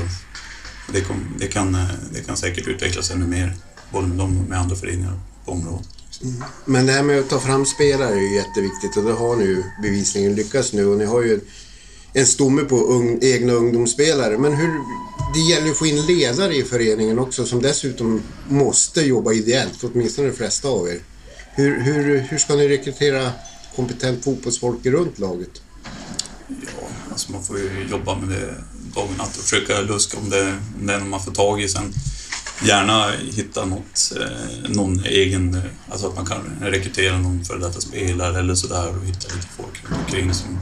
Och 0.87 0.93
det, 0.93 1.01
kom, 1.01 1.35
det, 1.39 1.47
kan, 1.47 1.75
eh, 1.75 1.87
det 2.13 2.21
kan 2.21 2.37
säkert 2.37 2.67
utvecklas 2.67 3.11
ännu 3.11 3.27
mer, 3.27 3.55
både 3.91 4.07
med 4.07 4.17
dem 4.17 4.37
och 4.37 4.49
med 4.49 4.59
andra 4.59 4.75
föreningar 4.75 5.19
på 5.45 5.51
området. 5.51 5.98
Mm. 6.21 6.43
Men 6.65 6.85
det 6.85 6.91
här 6.91 7.03
med 7.03 7.19
att 7.19 7.29
ta 7.29 7.39
fram 7.39 7.65
spelare 7.65 8.13
är 8.13 8.21
ju 8.21 8.35
jätteviktigt 8.35 8.97
och 8.97 9.03
det 9.03 9.13
har 9.13 9.35
ni 9.35 9.43
ju 9.43 9.63
bevisligen 9.81 10.35
lyckats 10.35 10.73
nu 10.73 10.85
och 10.85 10.97
ni 10.97 11.05
har 11.05 11.21
ju 11.21 11.39
en 12.13 12.25
stomme 12.25 12.61
på 12.61 12.75
ung, 12.75 13.19
egna 13.21 13.53
ungdomsspelare. 13.53 14.37
Men 14.37 14.53
hur, 14.53 14.71
det 15.33 15.39
gäller 15.39 15.65
ju 15.65 15.71
att 15.71 15.77
få 15.77 15.85
in 15.85 16.05
ledare 16.05 16.55
i 16.55 16.63
föreningen 16.63 17.19
också 17.19 17.45
som 17.45 17.61
dessutom 17.61 18.21
måste 18.47 19.01
jobba 19.01 19.33
ideellt, 19.33 19.83
åtminstone 19.83 20.27
de 20.27 20.33
flesta 20.33 20.67
av 20.67 20.89
er. 20.89 20.99
Hur, 21.51 21.79
hur, 21.79 22.19
hur 22.19 22.37
ska 22.37 22.55
ni 22.55 22.67
rekrytera 22.67 23.31
kompetent 23.75 24.23
fotbollsfolk 24.23 24.85
runt 24.85 25.19
laget? 25.19 25.61
Ja, 26.47 26.87
alltså 27.11 27.31
man 27.31 27.43
får 27.43 27.59
ju 27.59 27.87
jobba 27.91 28.15
med 28.15 28.29
det 28.29 28.63
dag 28.95 29.07
och 29.11 29.17
natt 29.17 29.37
och 29.37 29.43
försöka 29.43 29.81
luska 29.81 30.17
om 30.17 30.29
det, 30.29 30.57
om 30.79 30.87
det 30.87 30.93
är 30.93 30.99
något 30.99 31.09
man 31.09 31.23
får 31.23 31.31
tag 31.31 31.61
i. 31.61 31.69
Sen 31.69 31.93
gärna 32.63 33.11
hitta 33.11 33.65
något, 33.65 34.11
eh, 34.19 34.69
någon 34.69 35.05
egen, 35.05 35.55
eh, 35.55 35.61
alltså 35.89 36.07
att 36.07 36.15
man 36.15 36.25
kan 36.25 36.57
rekrytera 36.61 37.17
någon 37.17 37.45
före 37.45 37.59
detta 37.59 37.81
spelare 37.81 38.39
eller 38.39 38.55
sådär 38.55 38.97
och 38.97 39.05
hitta 39.05 39.35
lite 39.35 39.47
folk 39.57 39.83
runt 39.83 40.01
omkring 40.05 40.33
som, 40.33 40.59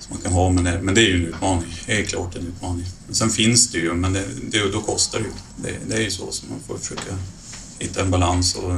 som 0.00 0.14
man 0.14 0.22
kan 0.22 0.32
ha. 0.32 0.50
Men 0.50 0.64
det, 0.64 0.80
men 0.82 0.94
det 0.94 1.00
är 1.00 1.06
ju 1.06 1.14
en 1.14 1.26
utmaning, 1.26 1.74
det 1.86 2.00
är 2.00 2.04
klart 2.04 2.36
en 2.36 2.46
utmaning. 2.46 2.86
Men 3.06 3.14
sen 3.14 3.30
finns 3.30 3.70
det 3.70 3.78
ju, 3.78 3.94
men 3.94 4.12
det, 4.12 4.24
det, 4.50 4.72
då 4.72 4.80
kostar 4.80 5.18
det 5.18 5.24
ju. 5.24 5.32
Det, 5.56 5.78
det 5.88 5.96
är 5.96 6.02
ju 6.02 6.10
så, 6.10 6.32
så 6.32 6.46
man 6.46 6.60
får 6.66 6.78
försöka 6.78 7.18
hitta 7.78 8.00
en 8.02 8.10
balans 8.10 8.54
och 8.54 8.72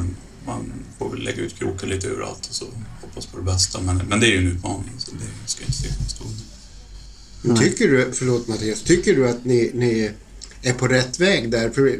man 0.46 0.72
får 0.98 1.10
väl 1.10 1.22
lägga 1.22 1.42
ut 1.42 1.58
krokar 1.58 1.86
lite 1.86 2.08
överallt 2.08 2.46
och 2.48 2.54
så 2.54 2.64
hoppas 3.00 3.26
på 3.26 3.38
det 3.38 3.44
bästa. 3.44 3.80
Men, 3.80 3.96
men 4.08 4.20
det 4.20 4.26
är 4.26 4.30
ju 4.30 4.38
en 4.38 4.52
utmaning, 4.52 4.92
så 4.98 5.10
det 5.10 5.50
ska 5.50 5.60
inte 5.60 5.72
sticka 5.72 5.94
under 6.24 6.56
Tycker 7.62 7.88
du, 7.88 8.12
förlåt 8.12 8.48
Mattias, 8.48 8.82
tycker 8.82 9.16
du 9.16 9.28
att 9.28 9.44
ni, 9.44 9.70
ni 9.74 10.10
är 10.62 10.72
på 10.72 10.88
rätt 10.88 11.20
väg 11.20 11.50
där. 11.50 11.70
För 11.70 11.98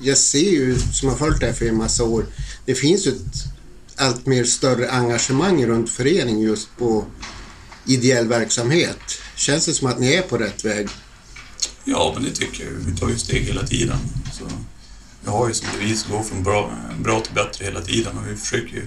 jag 0.00 0.18
ser 0.18 0.50
ju, 0.50 0.78
som 0.78 1.08
har 1.08 1.16
följt 1.16 1.40
det 1.40 1.46
här 1.46 1.52
för 1.52 1.66
en 1.66 1.76
massa 1.76 2.04
år, 2.04 2.26
det 2.64 2.74
finns 2.74 3.06
ju 3.06 3.10
ett 3.10 3.44
allt 3.96 4.26
mer 4.26 4.44
större 4.44 4.90
engagemang 4.90 5.66
runt 5.66 5.90
föreningen 5.90 6.40
just 6.40 6.68
på 6.78 7.04
ideell 7.86 8.28
verksamhet. 8.28 8.98
Känns 9.36 9.66
det 9.66 9.74
som 9.74 9.88
att 9.88 10.00
ni 10.00 10.12
är 10.12 10.22
på 10.22 10.38
rätt 10.38 10.64
väg? 10.64 10.88
Ja, 11.84 12.12
men 12.14 12.24
det 12.24 12.30
tycker 12.30 12.64
jag. 12.64 12.70
Vi 12.70 12.96
tar 12.96 13.08
ju 13.08 13.18
steg 13.18 13.42
hela 13.42 13.66
tiden. 13.66 13.98
Så 14.32 14.44
vi 15.24 15.30
har 15.30 15.48
ju 15.48 15.54
som 15.54 15.68
devis 15.78 16.04
att 16.04 16.10
gå 16.10 16.22
från 16.22 16.42
bra, 16.42 16.72
bra 17.02 17.20
till 17.20 17.34
bättre 17.34 17.64
hela 17.64 17.80
tiden 17.80 18.18
och 18.18 18.32
vi 18.32 18.36
försöker 18.36 18.74
ju 18.74 18.82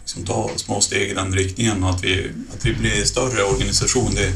liksom 0.00 0.24
ta 0.24 0.50
små 0.56 0.80
steg 0.80 1.10
i 1.10 1.14
den 1.14 1.34
riktningen 1.34 1.84
och 1.84 1.90
att 1.90 2.04
vi, 2.04 2.30
att 2.56 2.66
vi 2.66 2.74
blir 2.74 3.00
en 3.00 3.06
större 3.06 3.42
organisation. 3.42 4.14
Det, 4.14 4.32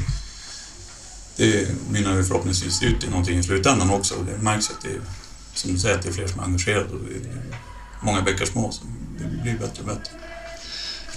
det 1.37 1.69
mynnar 1.91 2.23
förhoppningsvis 2.23 2.83
ut 2.83 3.05
i 3.05 3.09
någonting 3.11 3.39
i 3.39 3.43
slutändan 3.43 3.91
också. 3.91 4.15
Det 4.31 4.43
märks 4.43 4.71
att 4.71 4.83
det 4.83 4.89
är, 4.89 5.01
som 5.55 5.73
du 5.73 5.79
säger, 5.79 5.95
att 5.95 6.03
det 6.03 6.09
är 6.09 6.13
fler 6.13 6.27
som 6.27 6.41
är 6.41 6.45
engagerade 6.45 6.85
och 6.85 7.01
det 7.09 7.29
är 7.29 7.43
många 8.03 8.23
bäckar 8.23 8.47
små. 8.47 8.73
Så 8.73 8.85
det 9.19 9.43
blir 9.43 9.53
bättre 9.53 9.81
och 9.81 9.87
bättre. 9.87 10.13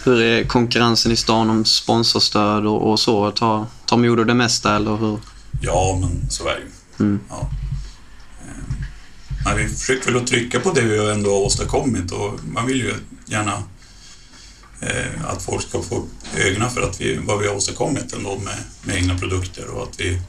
Hur 0.03 0.21
är 0.21 0.43
konkurrensen 0.43 1.11
i 1.11 1.15
stan 1.15 1.49
om 1.49 1.65
sponsorstöd 1.65 2.65
och, 2.65 2.91
och 2.91 2.99
så? 2.99 3.31
Tar, 3.31 3.65
tar 3.85 3.97
Modo 3.97 4.23
det 4.23 4.33
mesta 4.33 4.75
eller 4.75 4.97
hur? 4.97 5.19
Ja, 5.61 5.97
men 6.01 6.29
så 6.29 6.47
är 6.47 6.53
det 6.55 6.61
ju. 6.61 7.05
Mm. 7.05 7.19
Ja. 7.29 7.49
Eh, 8.41 8.73
Men 9.45 9.57
vi 9.57 9.67
försöker 9.67 10.11
väl 10.11 10.21
att 10.21 10.27
trycka 10.27 10.59
på 10.59 10.71
det 10.71 10.81
vi 10.81 11.11
ändå 11.11 11.29
har 11.29 11.39
åstadkommit 11.39 12.11
och 12.11 12.39
man 12.53 12.65
vill 12.67 12.77
ju 12.77 12.93
gärna 13.25 13.63
Eh, 14.85 15.25
att 15.25 15.41
folk 15.41 15.67
ska 15.67 15.81
få 15.81 15.95
upp 15.95 16.09
ögonen 16.37 16.69
för 16.69 16.81
att 16.81 17.01
vi, 17.01 17.17
vad 17.17 17.39
vi 17.39 17.47
har 17.47 17.55
åstadkommit 17.55 18.13
ändå 18.13 18.37
med, 18.37 18.57
med 18.83 18.95
egna 18.95 19.17
produkter 19.17 19.67
och 19.67 19.83
att 19.83 19.99
vi, 19.99 20.21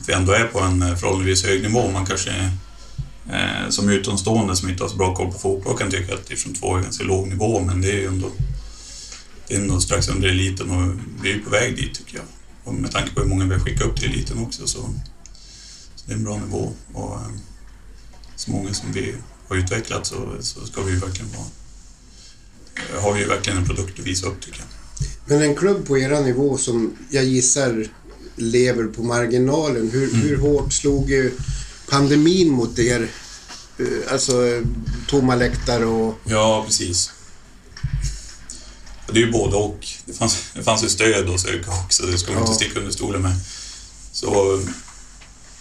att 0.00 0.08
vi 0.08 0.12
ändå 0.12 0.32
är 0.32 0.44
på 0.44 0.60
en 0.60 0.82
eh, 0.82 0.96
förhållandevis 0.96 1.44
hög 1.44 1.62
nivå. 1.62 1.90
Man 1.90 2.06
kanske 2.06 2.30
eh, 3.30 3.68
som 3.68 3.88
utomstående 3.88 4.56
som 4.56 4.68
inte 4.68 4.82
har 4.82 4.88
så 4.88 4.96
bra 4.96 5.14
koll 5.14 5.32
på 5.32 5.38
fotboll 5.38 5.78
kan 5.78 5.90
tycka 5.90 6.14
att 6.14 6.26
division 6.26 6.54
2 6.54 6.76
är 6.76 6.82
ganska 6.82 7.04
låg 7.04 7.28
nivå 7.28 7.60
men 7.60 7.80
det 7.80 7.90
är 7.90 7.96
ju 7.96 8.06
ändå, 8.06 8.30
det 9.48 9.54
är 9.54 9.60
ändå 9.60 9.80
strax 9.80 10.08
under 10.08 10.28
eliten 10.28 10.70
och 10.70 10.94
vi 11.22 11.32
är 11.32 11.38
på 11.38 11.50
väg 11.50 11.76
dit 11.76 11.94
tycker 11.94 12.16
jag. 12.16 12.26
Och 12.64 12.74
med 12.74 12.92
tanke 12.92 13.14
på 13.14 13.20
hur 13.20 13.28
många 13.28 13.44
vi 13.44 13.54
har 13.54 13.60
skickat 13.60 13.86
upp 13.86 13.96
till 13.96 14.10
eliten 14.10 14.38
också 14.38 14.66
så, 14.66 14.78
så 15.94 16.06
det 16.06 16.12
är 16.12 16.16
en 16.16 16.24
bra 16.24 16.38
nivå. 16.38 16.72
Och, 16.92 17.14
eh, 17.14 17.28
så 18.36 18.50
många 18.50 18.74
som 18.74 18.92
vi 18.92 19.14
har 19.48 19.56
utvecklat 19.56 20.06
så, 20.06 20.16
så 20.40 20.66
ska 20.66 20.82
vi 20.82 20.92
ju 20.92 20.98
verkligen 20.98 21.32
vara 21.32 21.46
har 23.00 23.12
vi 23.12 23.20
ju 23.20 23.26
verkligen 23.26 23.58
en 23.58 23.66
produkt 23.66 23.98
att 24.00 24.06
visa 24.06 24.26
upp 24.26 24.40
tycker 24.40 24.58
jag. 24.58 24.68
Men 25.26 25.42
en 25.42 25.54
klubb 25.54 25.86
på 25.86 25.98
era 25.98 26.20
nivå 26.20 26.58
som 26.58 26.96
jag 27.10 27.24
gissar 27.24 27.86
lever 28.36 28.84
på 28.84 29.02
marginalen, 29.02 29.90
hur, 29.90 30.08
Mm. 30.08 30.20
hur 30.20 30.36
hårt 30.36 30.72
slog 30.72 31.12
eh, 31.12 31.30
pandemin 31.90 32.50
mot 32.50 32.78
er? 32.78 33.08
Eh, 33.78 34.12
Alltså 34.12 34.46
eh, 34.48 34.62
tomma 35.08 35.34
läktare 35.34 35.84
och... 35.84 36.14
Ja, 36.24 36.64
precis. 36.66 37.10
Det 39.12 39.20
är 39.20 39.24
ju 39.26 39.32
både 39.32 39.56
och. 39.56 39.86
Det 40.06 40.12
fanns, 40.12 40.38
det 40.54 40.62
fanns 40.62 40.84
ju 40.84 40.88
stöd 40.88 41.28
hos 41.28 41.46
ÖK 41.46 41.68
också, 41.84 42.06
det 42.06 42.18
ska 42.18 42.32
man 42.32 42.42
Ja. 42.42 42.46
inte 42.46 42.64
sticka 42.64 42.78
under 42.78 42.92
stolen 42.92 43.22
med. 43.22 43.32
Så 44.12 44.54
eh, 44.54 44.60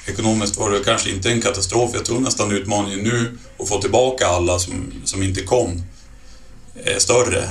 ekonomiskt 0.06 0.58
var 0.58 0.72
det 0.72 0.84
kanske 0.84 1.10
inte 1.10 1.30
en 1.32 1.42
katastrof. 1.42 1.92
Jag 1.94 2.06
tror 2.06 2.20
nästan 2.20 2.52
utmaningen 2.52 3.00
nu 3.00 3.38
att 3.60 3.68
få 3.70 3.82
tillbaka 3.82 4.28
alla 4.28 4.60
som, 4.60 4.94
som 5.06 5.24
inte 5.24 5.42
kom 5.44 5.84
är 6.76 7.00
större 7.00 7.44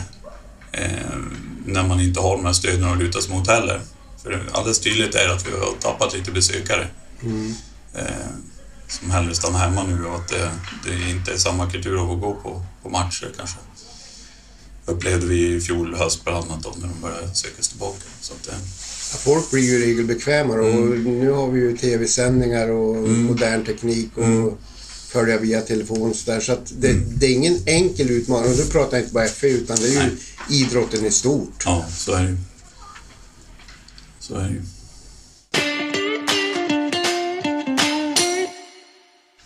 eh, 0.72 1.16
när 1.66 1.86
man 1.86 2.00
inte 2.00 2.20
har 2.20 2.36
de 2.36 2.44
här 2.46 2.52
stöden 2.52 2.84
att 2.84 2.98
luta 2.98 3.20
sig 3.20 3.32
mot 3.34 3.48
heller. 3.48 3.80
För 4.22 4.42
alldeles 4.52 4.78
tydligt 4.80 5.14
är 5.14 5.28
att 5.28 5.46
vi 5.46 5.50
har 5.50 5.72
tappat 5.80 6.14
lite 6.14 6.30
besökare 6.32 6.88
Mm. 7.22 7.54
eh, 7.94 8.04
som 8.88 9.10
hellre 9.10 9.34
stannar 9.34 9.58
hemma 9.58 9.82
nu 9.82 10.04
och 10.06 10.14
att 10.16 10.28
det, 10.28 10.50
det 10.84 11.10
inte 11.10 11.32
är 11.32 11.36
samma 11.36 11.70
kultur 11.70 11.96
av 12.00 12.10
att 12.10 12.20
gå 12.20 12.34
på, 12.34 12.62
på 12.82 12.88
matcher 12.88 13.32
kanske. 13.36 13.56
Upplevde 14.86 15.26
vi 15.26 15.54
i 15.54 15.60
fjol 15.60 15.94
höst 15.94 16.24
bland 16.24 16.50
annat 16.50 16.62
då, 16.62 16.72
när 16.80 16.88
de 16.88 17.00
började 17.00 17.34
söka 17.34 17.62
sig 17.62 17.70
tillbaka. 17.70 17.98
Så 18.20 18.32
att, 18.34 18.48
eh, 18.48 18.54
Folk 19.18 19.50
blir 19.50 19.62
ju 19.62 19.78
i 19.78 19.86
regel 19.86 20.04
bekvämare 20.04 20.60
och 20.60 20.74
nu 20.98 21.30
har 21.30 21.48
vi 21.50 21.60
ju 21.60 21.76
tv-sändningar 21.76 22.68
och 22.70 22.96
Mm. 22.96 23.22
modern 23.24 23.64
teknik 23.64 24.08
och 24.16 24.24
Mm. 24.24 24.54
Följa 25.12 25.38
via 25.38 25.60
telefon 25.60 26.10
och 26.10 26.16
så 26.16 26.30
där. 26.30 26.40
Så 26.40 26.52
att 26.52 26.72
det, 26.78 26.90
Mm. 26.90 27.04
det 27.16 27.26
är 27.26 27.32
ingen 27.34 27.58
enkel 27.66 28.10
utmaning. 28.10 28.50
Och 28.50 28.56
då 28.56 28.64
pratar 28.64 28.96
jag 28.96 29.04
inte 29.04 29.14
bara 29.14 29.26
FA 29.28 29.46
utan 29.46 29.76
det 29.76 29.86
är 29.88 29.92
ju 29.92 29.98
Nej. 29.98 30.10
idrotten 30.62 31.06
i 31.06 31.10
stort. 31.10 31.62
ja, 31.64 31.84
så 31.96 32.12
är 32.12 32.22
det 32.22 32.28
ju. 32.28 32.36
Så 34.20 34.34
är 34.34 34.42
det 34.44 34.48
ju. 34.50 34.62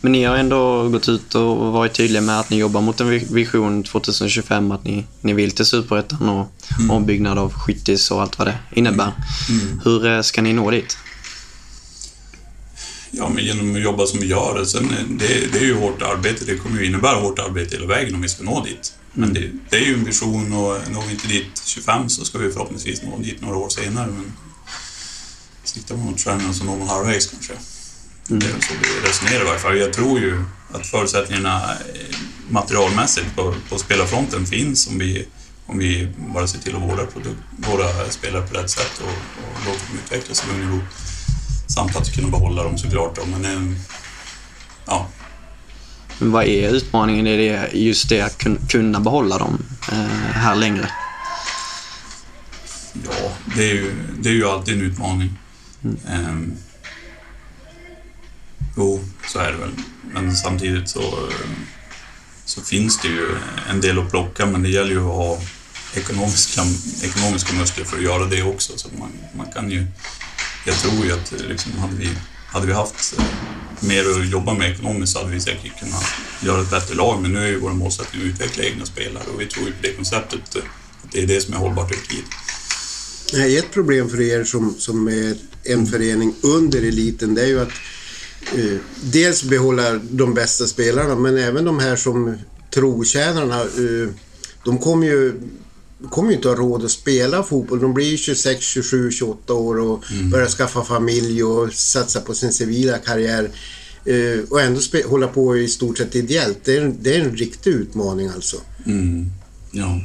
Men 0.01 0.13
ni 0.13 0.25
har 0.25 0.37
ändå 0.37 0.89
gått 0.89 1.09
ut 1.09 1.35
och 1.35 1.57
varit 1.73 1.93
tydliga 1.95 2.23
med 2.23 2.41
att 2.41 2.51
ni 2.51 2.57
jobbar 2.57 2.81
mot 2.81 3.01
en 3.01 3.09
vi- 3.11 3.27
vision 3.31 3.83
2025, 3.83 4.73
att 4.73 4.85
ni, 4.85 5.05
ni 5.21 5.33
vill 5.33 5.51
till 5.51 5.65
Superettan 5.65 6.29
och 6.29 6.47
ombyggnad 6.91 7.39
av 7.39 7.53
skyttis 7.53 8.11
och 8.11 8.23
allt 8.23 8.39
vad 8.39 8.47
det 8.49 8.59
innebär. 8.75 9.13
Mm. 9.49 9.81
Hur 9.85 10.07
eh, 10.07 10.21
ska 10.23 10.43
ni 10.43 10.53
nå 10.53 10.71
dit? 10.71 10.97
Ja, 13.17 13.29
men 13.29 13.45
genom 13.45 13.75
att 13.75 13.83
jobba 13.83 14.07
som 14.07 14.21
vi 14.21 14.27
gör. 14.27 14.65
Sen, 14.65 14.85
eh, 14.85 15.05
det, 15.09 15.53
det 15.53 15.59
är 15.59 15.65
ju 15.65 15.75
hårt 15.75 16.03
arbete. 16.03 16.45
Det 16.45 16.57
kommer 16.57 16.81
ju 16.81 16.87
innebära 16.87 17.17
hårt 17.17 17.39
arbete 17.39 17.77
hela 17.77 17.87
vägen 17.87 18.15
om 18.15 18.23
vi 18.23 18.29
ska 18.29 18.43
nå 18.43 18.65
dit. 18.65 18.95
Men 19.13 19.35
det, 19.35 19.51
det 19.71 19.77
är 19.77 19.81
ju 19.81 19.95
en 19.95 20.05
vision 20.05 20.53
och 20.53 20.91
når 20.91 21.03
vi 21.07 21.13
inte 21.13 21.29
dit 21.29 21.63
25 21.65 22.09
så 22.09 22.25
ska 22.25 22.39
vi 22.39 22.51
förhoppningsvis 22.51 23.03
nå 23.03 23.19
dit 23.19 23.41
några 23.41 23.57
år 23.57 23.69
senare. 23.69 24.07
Men 24.07 24.33
siktar 25.65 25.97
man 25.97 26.05
mot 26.07 26.21
stjärnorna 26.21 26.53
så 26.53 26.65
når 26.65 26.77
man 26.77 26.89
halvvägs 26.89 27.27
kanske. 27.27 27.55
Det 28.29 28.47
är 28.47 28.61
så 28.61 28.75
vi 28.83 29.09
resonerar 29.09 29.41
i 29.41 29.45
varje 29.45 29.59
fall. 29.59 29.79
Jag 29.79 29.93
tror 29.93 30.21
ju 30.21 30.45
att 30.73 30.87
förutsättningarna 30.87 31.73
eh, 31.73 32.17
materialmässigt 32.49 33.37
på, 33.37 33.55
på 33.69 33.79
spelarfronten 33.79 34.47
finns 34.47 34.89
om 34.89 34.99
vi, 34.99 35.29
om 35.67 35.79
vi 35.79 36.09
bara 36.35 36.47
ser 36.47 36.59
till 36.59 36.77
att 36.77 36.83
vårda 36.83 37.07
produkt, 37.07 37.41
våra 37.57 38.11
spelare 38.11 38.47
på 38.47 38.59
rätt 38.59 38.71
sätt 38.71 39.01
och, 39.01 39.09
och 39.09 39.67
låta 39.67 39.79
dem 39.87 39.99
utvecklas 40.05 40.45
i 40.45 40.53
lugn 40.53 40.73
och 40.73 40.79
ro. 40.79 40.81
Samt 41.75 41.97
att 41.97 42.13
kunna 42.15 42.29
behålla 42.29 42.63
dem 42.63 42.79
såklart. 42.79 43.17
Då. 43.17 43.23
Men 43.27 43.45
eh, 43.45 43.77
ja, 44.87 45.07
Men 46.19 46.31
Vad 46.33 46.45
är 46.45 46.71
utmaningen 46.71 47.27
i 47.27 47.37
det, 47.37 47.71
just 47.73 48.09
det 48.09 48.21
att 48.21 48.39
kun- 48.39 48.67
kunna 48.69 49.01
behålla 49.01 49.39
dem 49.39 49.59
eh, 49.93 49.99
här 50.35 50.55
längre? 50.55 50.91
ja 53.05 53.31
det, 53.57 53.71
är 53.71 53.75
ju, 53.75 53.95
det 54.19 54.29
är 54.29 54.33
ju 54.35 54.49
alltid 54.49 54.75
en 54.75 54.81
utmaning. 54.83 55.39
Ehm, 56.09 56.53
jo, 58.77 59.01
så 59.33 59.39
är 59.39 59.53
det 59.53 59.59
väl. 59.59 59.71
Men 60.13 60.37
samtidigt 60.37 60.89
så, 60.89 61.29
så 62.45 62.61
finns 62.61 63.01
det 63.01 63.09
ju 63.09 63.37
en 63.71 63.81
del 63.81 63.99
att 63.99 64.11
plocka 64.11 64.47
men 64.47 64.63
det 64.63 64.69
gäller 64.69 64.91
ju 64.91 64.99
att 64.99 65.17
ha 65.17 65.39
ekonomiska, 65.95 66.63
ekonomiska 67.03 67.55
muskler 67.55 67.85
för 67.85 67.97
att 67.97 68.03
göra 68.03 68.25
det 68.27 68.43
också. 68.43 68.73
Så 68.77 68.89
man, 68.99 69.11
man 69.37 69.47
kan 69.55 69.71
ju, 69.71 69.87
jag 70.65 70.77
tror 70.77 71.05
ju 71.05 71.13
att 71.13 71.35
liksom, 71.49 71.73
hade, 71.73 71.97
vi, 71.97 72.09
hade 72.47 72.67
vi 72.67 72.73
haft 72.73 73.19
eh, 73.19 73.25
mer 73.81 74.01
att 74.01 74.31
jobba 74.31 74.55
med 74.55 74.71
ekonomiskt 74.71 75.13
så 75.13 75.19
hade 75.19 75.31
vi 75.31 75.41
säkert 75.41 75.79
kunnat 75.81 76.05
göra 76.43 76.61
ett 76.63 76.71
bättre 76.71 76.95
lag. 76.95 77.23
Men 77.23 77.33
nu 77.33 77.39
är 77.39 77.49
ju 77.49 77.59
vår 77.59 77.71
målsättning 77.71 78.23
att 78.23 78.29
utveckla 78.29 78.65
egna 78.65 78.87
spelare 78.87 79.25
och 79.35 79.41
vi 79.41 79.47
tror 79.47 79.67
ju 79.67 79.73
på 79.73 79.83
det 79.83 79.93
konceptet. 79.93 80.57
Eh, 80.57 80.63
att 81.05 81.13
det 81.13 81.23
är 81.23 81.27
det 81.27 81.41
som 81.41 81.55
är 81.55 81.59
hållbart 81.59 81.93
över 81.93 82.03
tid. 82.03 82.25
Nej, 83.33 83.59
Ett 83.59 83.73
problem 83.73 84.09
för 84.09 84.21
er 84.21 84.45
som, 84.45 84.75
som 84.79 85.09
är 85.09 85.37
en 85.65 85.87
förening 85.87 86.35
under 86.43 86.79
eliten 86.79 87.35
det 87.35 87.43
är 87.43 87.47
ju 87.47 87.61
att 87.61 87.73
eh, 88.55 88.79
dels 89.01 89.43
behålla 89.43 90.01
de 90.11 90.35
bästa 90.35 90.67
spelarna 90.67 91.15
men 91.15 91.39
även 91.39 91.65
de 91.65 91.79
här 91.79 91.97
som 91.97 92.39
trotjänarna 92.75 93.61
eh, 93.61 94.09
de 94.65 94.79
kommer 94.79 95.07
ju 95.07 95.41
kommer 96.11 96.31
ju 96.31 96.37
inte 96.37 96.49
ha 96.49 96.55
råd 96.55 96.85
att 96.85 96.91
spela 96.91 97.43
fotboll. 97.43 97.81
De 97.81 97.95
blir 97.95 98.07
ju 98.11 98.17
26, 98.17 98.65
27, 98.65 99.11
28 99.13 99.53
år 99.55 99.79
och 99.81 100.05
börjar 100.33 100.49
skaffa 100.49 100.85
familj 100.85 101.45
och 101.45 101.73
satsa 101.73 102.21
på 102.21 102.35
sin 102.35 102.53
civila 102.53 102.99
karriär. 102.99 103.51
Eh, 104.07 104.41
och 104.51 104.61
ändå 104.61 104.81
hålla 105.09 105.27
på 105.27 105.57
i 105.57 105.69
stort 105.69 105.99
sett 105.99 106.15
ideellt. 106.15 106.59
Det 106.65 106.77
är, 106.77 106.81
en- 106.83 107.03
det 107.03 107.17
är 107.17 107.21
en 107.21 107.37
riktig 107.37 107.71
utmaning 107.71 108.29
alltså. 108.29 108.57
Mm. 108.87 109.27
Ja. 109.71 110.01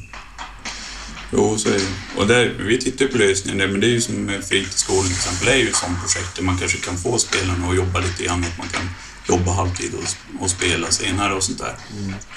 Jo, 1.33 1.57
så 1.57 1.69
är 1.69 1.73
det. 1.73 2.19
Och 2.21 2.27
där, 2.27 2.55
vi 2.67 2.77
tittar 2.77 3.05
på 3.05 3.17
lösningen 3.17 3.57
där, 3.57 3.67
men 3.67 3.79
det 3.79 3.87
är 3.87 3.91
ju 3.91 4.01
som 4.01 4.31
fritidsgården 4.49 5.03
till 5.03 5.11
exempel, 5.11 5.45
det 5.45 5.51
är 5.53 5.57
ju 5.57 5.69
ett 5.69 5.75
sånt 5.75 5.99
projekt 5.99 6.35
där 6.35 6.43
man 6.43 6.57
kanske 6.57 6.77
kan 6.77 6.97
få 6.97 7.17
spelarna 7.17 7.67
att 7.69 7.75
jobba 7.75 7.99
lite 7.99 8.23
grann, 8.23 8.43
att 8.43 8.57
man 8.57 8.67
kan 8.67 8.81
jobba 9.29 9.51
halvtid 9.51 9.91
och, 9.93 10.43
och 10.43 10.49
spela 10.49 10.91
senare 10.91 11.33
och 11.33 11.43
sånt 11.43 11.57
där. 11.57 11.75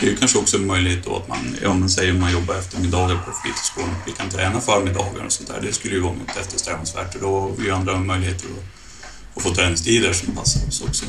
Det 0.01 0.07
är 0.07 0.11
ju 0.11 0.17
kanske 0.17 0.39
också 0.39 0.57
en 0.57 0.67
möjlighet 0.67 1.05
då 1.05 1.17
att 1.17 1.29
man, 1.29 1.57
ja 1.63 1.75
men 1.75 1.91
säger 1.91 2.13
man 2.13 2.33
jobbar 2.33 2.55
eftermiddagar 2.55 3.17
på 3.17 3.33
fritidsgården, 3.43 3.95
vi 4.07 4.13
kan 4.13 4.29
träna 4.29 4.61
förmiddagar 4.61 5.25
och 5.27 5.33
sånt 5.33 5.49
där. 5.49 5.61
Det 5.61 5.73
skulle 5.73 5.95
ju 5.95 6.01
vara 6.01 6.13
något 6.13 6.37
eftersträvansvärt 6.37 7.15
och 7.15 7.21
då 7.21 7.41
har 7.41 7.51
vi 7.59 7.65
ju 7.65 7.71
andra 7.71 7.99
möjligheter 7.99 8.47
att, 8.47 9.37
att 9.37 9.43
få 9.43 9.55
träningstider 9.55 10.13
som 10.13 10.35
passar 10.35 10.69
oss 10.69 10.83
också. 10.83 11.05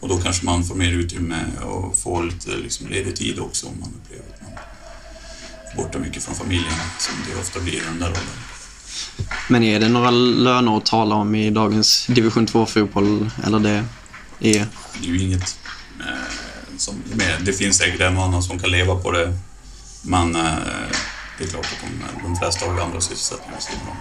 Och 0.00 0.08
då 0.08 0.16
kanske 0.16 0.44
man 0.44 0.64
får 0.64 0.74
mer 0.74 0.92
utrymme 0.92 1.36
och 1.62 1.98
får 1.98 2.22
lite 2.22 2.50
liksom, 2.50 2.88
ledig 2.88 3.16
tid 3.16 3.38
också 3.38 3.66
om 3.66 3.80
man 3.80 3.90
upplever 4.02 4.24
att 4.34 4.42
man 4.42 4.52
är 5.72 5.76
borta 5.76 5.98
mycket 5.98 6.24
från 6.24 6.34
familjen, 6.34 6.72
som 6.98 7.14
det 7.28 7.40
ofta 7.40 7.60
blir 7.60 7.74
i 7.74 7.82
den 7.90 7.98
där 7.98 8.08
rollen. 8.08 8.44
Men 9.48 9.62
är 9.62 9.80
det 9.80 9.88
några 9.88 10.10
löner 10.10 10.76
att 10.76 10.86
tala 10.86 11.14
om 11.14 11.34
i 11.34 11.50
dagens 11.50 12.06
division 12.06 12.46
2-fotboll? 12.46 13.30
Eller 13.46 13.58
det 13.58 13.84
är... 14.40 14.66
Det 15.00 15.06
är 15.08 15.12
ju 15.12 15.20
inget... 15.22 15.56
Eh, 16.00 16.76
som 16.78 17.02
med, 17.14 17.40
det 17.44 17.52
finns 17.52 17.76
säkert 17.78 18.00
en 18.00 18.16
och 18.16 18.22
annan 18.24 18.42
som 18.42 18.58
kan 18.58 18.70
leva 18.70 18.96
på 18.96 19.10
det, 19.10 19.32
men 20.02 20.36
eh, 20.36 20.42
det 21.38 21.44
är 21.44 21.48
klart 21.48 21.64
att 21.66 21.80
de, 21.80 22.22
de 22.22 22.36
flesta 22.36 22.66
har 22.66 22.74
ju 22.74 22.80
andra 22.80 23.00
sysselsättningar 23.00 23.54
vid 23.54 23.62
sidan 23.62 23.80
om. 23.88 23.96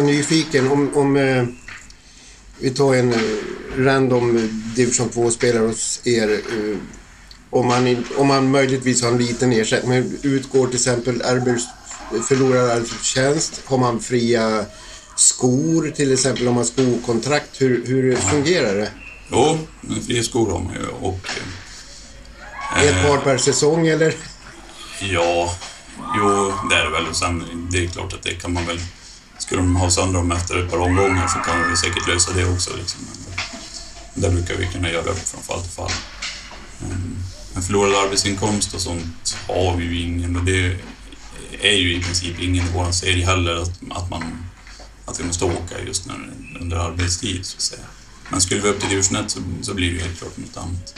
nyfiken 0.00 0.70
om, 0.70 0.96
om 0.96 1.16
eh, 1.16 1.44
vi 2.58 2.70
tar 2.70 2.94
en 2.94 3.12
eh, 3.12 3.20
random 3.76 4.50
division 4.76 5.10
2-spelare 5.10 5.66
hos 5.66 6.00
er. 6.04 6.28
Eh, 6.32 6.76
om, 7.50 7.66
man, 7.66 8.04
om 8.16 8.26
man 8.26 8.50
möjligtvis 8.50 9.02
har 9.02 9.08
en 9.10 9.18
liten 9.18 9.52
ersättning, 9.52 9.90
men 9.90 10.18
utgår 10.22 10.66
till 10.66 10.76
exempel 10.76 11.22
arbets, 11.22 11.64
förlorar 12.28 12.76
arbetstjänst, 12.76 13.60
har 13.64 13.78
man 13.78 14.00
fria 14.00 14.64
skor 15.16 15.90
till 15.96 16.12
exempel 16.12 16.48
om 16.48 16.54
man 16.54 16.64
har 16.64 16.70
skokontrakt, 16.70 17.60
hur, 17.60 17.86
hur 17.86 18.16
fungerar 18.16 18.74
det? 18.74 18.90
Jo, 19.30 19.58
men 19.80 20.02
fria 20.02 20.22
skor 20.22 20.50
har 20.52 20.58
man 20.58 20.74
ju 20.74 20.86
och... 20.86 21.20
eh, 22.76 22.82
Ett 22.82 23.06
par 23.06 23.18
per 23.18 23.38
säsong 23.38 23.86
eller? 23.86 24.14
Ja, 25.00 25.54
jo, 26.16 26.52
det 26.70 26.76
är 26.76 26.84
det 26.84 26.90
väl. 26.90 27.06
Och 27.06 27.16
sen, 27.16 27.68
det 27.72 27.84
är 27.84 27.88
klart 27.88 28.12
att 28.12 28.22
det 28.22 28.34
kan 28.34 28.52
man 28.52 28.66
väl... 28.66 28.80
Skulle 29.38 29.60
de 29.60 29.76
ha 29.76 29.90
sönder 29.90 30.18
dem 30.18 30.32
efter 30.32 30.64
ett 30.64 30.70
par 30.70 30.78
omgångar 30.78 31.28
så 31.28 31.38
kan 31.38 31.70
vi 31.70 31.76
säkert 31.76 32.08
lösa 32.08 32.32
det 32.32 32.44
också. 32.44 32.76
Liksom. 32.76 33.00
Men 34.14 34.22
där 34.22 34.30
brukar 34.30 34.54
vi 34.54 34.66
kunna 34.66 34.90
göra 34.90 35.14
från 35.14 35.42
fall 35.42 35.62
till 35.62 35.70
fall. 35.70 35.90
Mm. 36.84 37.16
En 37.56 37.62
förlorad 37.62 37.94
arbetsinkomst 38.04 38.74
och 38.74 38.80
sånt 38.80 39.36
har 39.48 39.76
vi 39.76 39.84
ju 39.84 40.00
ingen 40.02 40.36
och 40.36 40.44
det 40.44 40.76
är 41.62 41.72
ju 41.72 41.94
i 41.94 42.02
princip 42.02 42.40
ingen 42.40 42.64
i 42.66 42.68
vår 42.74 42.92
serie 42.92 43.26
heller 43.26 43.54
att, 43.62 43.70
att, 43.90 44.10
man, 44.10 44.44
att 45.06 45.20
vi 45.20 45.24
måste 45.24 45.44
åka 45.44 45.80
just 45.86 46.06
när, 46.06 46.30
under 46.60 46.76
arbetstid 46.76 47.46
så 47.46 47.56
att 47.56 47.62
säga. 47.62 47.82
Men 48.30 48.40
skulle 48.40 48.60
vi 48.60 48.68
upp 48.68 48.80
till 48.80 48.88
division 48.88 49.16
1 49.16 49.30
så, 49.30 49.40
så 49.62 49.74
blir 49.74 49.92
det 49.94 50.00
helt 50.04 50.18
klart 50.18 50.36
något 50.36 50.56
annat. 50.56 50.94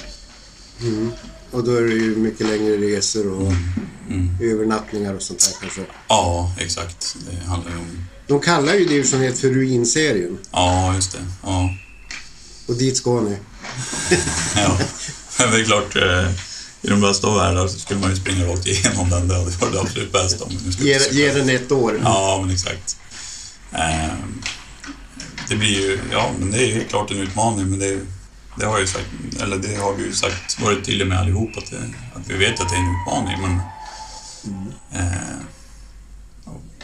Mm. 0.83 1.13
Och 1.51 1.65
då 1.65 1.75
är 1.77 1.83
det 1.83 1.95
ju 1.95 2.17
mycket 2.17 2.47
längre 2.47 2.77
resor 2.77 3.33
och 3.33 3.53
Mm. 4.11 4.31
övernattningar 4.43 5.15
och 5.15 5.23
sånt 5.23 5.41
där 5.41 5.57
kanske. 5.61 5.81
Ja, 6.09 6.55
exakt. 6.59 7.17
Det 7.31 7.47
handlar 7.49 7.71
ju 7.71 7.77
om... 7.79 8.05
De 8.27 8.41
kallar 8.41 8.75
ju 8.75 8.85
division 8.85 9.23
1 9.23 9.39
för 9.39 9.49
ruinserien 9.49 10.39
Ja, 10.53 10.95
just 10.95 11.13
det. 11.13 11.19
Ja. 11.43 11.75
och 12.67 12.75
dit 12.75 12.97
ska 12.97 13.21
ni. 13.21 13.37
Ja, 14.57 14.79
men 15.39 15.51
det 15.51 15.61
är 15.61 15.65
klart, 15.65 15.97
eh, 15.97 16.31
i 16.83 16.89
de 16.89 17.01
bästa 17.01 17.27
av 17.27 17.35
världar 17.37 17.69
så 17.69 17.79
skulle 17.79 18.01
man 18.01 18.11
ju 18.11 18.17
springa 18.17 18.47
rakt 18.47 18.67
igenom 18.67 19.11
den. 19.11 19.29
Det 19.29 19.35
hade 19.35 19.51
varit 19.51 19.73
det 19.73 19.81
absolut 19.81 20.13
bästa. 20.13 20.45
Ge, 20.79 20.99
ge 21.11 21.33
den 21.33 21.49
ett 21.51 21.73
år. 21.73 22.01
Ja, 22.05 22.39
men 22.47 22.55
exakt. 22.55 22.97
Ehm, 23.73 24.43
det 25.51 25.57
blir 25.57 25.81
ju, 25.81 25.99
ja, 26.13 26.33
men 26.39 26.51
det 26.51 26.59
är 26.59 26.67
ju 26.67 26.85
klart 26.85 27.11
en 27.11 27.17
utmaning, 27.17 27.71
men 27.71 27.79
det, 27.79 28.01
det 28.59 28.67
har 28.67 28.81
ju 28.81 28.87
sagt, 28.87 29.07
eller 29.41 29.59
det 29.59 29.77
har 29.77 29.95
vi 29.95 30.05
ju 30.05 30.13
sagt, 30.13 30.61
varit 30.61 30.85
tydliga 30.85 31.09
med 31.09 31.19
allihop, 31.19 31.57
att, 31.57 31.71
det, 31.71 31.91
att 32.15 32.31
vi 32.31 32.37
vet 32.37 32.61
att 32.61 32.69
det 32.69 32.75
är 32.75 32.81
en 32.81 32.97
utmaning, 33.01 33.43
men 33.43 33.61
eh, 35.01 35.39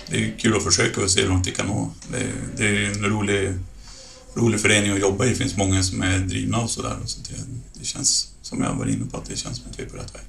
det 0.06 0.16
är 0.16 0.20
ju 0.20 0.36
kul 0.36 0.56
att 0.56 0.64
försöka 0.64 1.02
och 1.02 1.10
se 1.10 1.22
hur 1.22 1.28
långt 1.28 1.46
vi 1.46 1.50
kan 1.50 1.66
nå. 1.66 1.90
Det, 2.08 2.26
det 2.56 2.66
är 2.66 2.72
ju 2.72 2.92
en 2.92 3.04
rolig, 3.04 3.54
rolig 4.34 4.60
förening 4.60 4.92
att 4.92 5.00
jobba 5.00 5.24
i, 5.24 5.28
det 5.28 5.34
finns 5.34 5.56
många 5.56 5.82
som 5.82 6.02
är 6.02 6.18
drivna 6.18 6.58
och 6.58 6.70
sådär, 6.70 6.96
så 7.04 7.20
det, 7.20 7.38
det 7.80 7.84
känns, 7.84 8.28
som 8.42 8.62
jag 8.62 8.74
var 8.74 8.86
inne 8.86 9.06
på, 9.06 9.16
att 9.16 9.26
det 9.28 9.36
känns 9.36 9.56
som 9.56 9.70
att 9.70 9.78
vi 9.78 9.82
är 9.82 9.88
på 9.88 9.96
rätt 9.96 10.14
väg. 10.14 10.22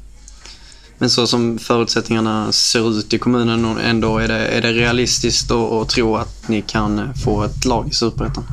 Men 0.98 1.10
så 1.10 1.28
som 1.28 1.60
förutsättningarna 1.60 2.52
ser 2.52 3.00
ut 3.00 3.14
i 3.14 3.18
kommunen 3.18 3.78
ändå, 3.78 4.18
är 4.18 4.28
det, 4.28 4.48
är 4.48 4.62
det 4.62 4.74
realistiskt 4.74 5.52
att, 5.52 5.72
att 5.72 5.90
tro 5.90 6.16
att 6.16 6.50
ni 6.50 6.62
kan 6.62 7.14
få 7.16 7.44
ett 7.44 7.66
lag 7.66 7.88
i 7.90 7.94
Superettan? 7.94 8.44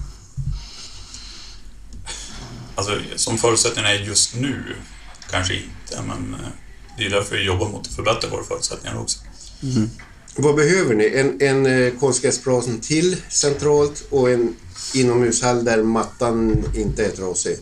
Alltså, 2.74 3.00
som 3.16 3.38
förutsättningarna 3.38 3.94
är 3.94 3.98
just 3.98 4.36
nu, 4.36 4.76
kanske 5.30 5.54
inte, 5.54 6.02
men 6.06 6.34
eh, 6.34 6.48
det 6.98 7.06
är 7.06 7.10
därför 7.10 7.36
vi 7.36 7.44
jobbar 7.44 7.68
mot 7.68 7.86
att 7.86 7.94
förbättra 7.94 8.30
våra 8.30 8.44
förutsättningar 8.44 8.98
också. 8.98 9.18
Vad 10.36 10.56
behöver 10.56 10.94
ni? 10.94 11.12
En, 11.14 11.40
en 11.40 11.66
eh, 11.66 11.92
konstgräsplan 12.00 12.80
till 12.80 13.16
centralt 13.28 14.06
och 14.10 14.30
en 14.30 14.56
inomhushall 14.94 15.64
där 15.64 15.82
mattan 15.82 16.64
inte 16.74 17.06
är 17.06 17.10
trasig. 17.10 17.56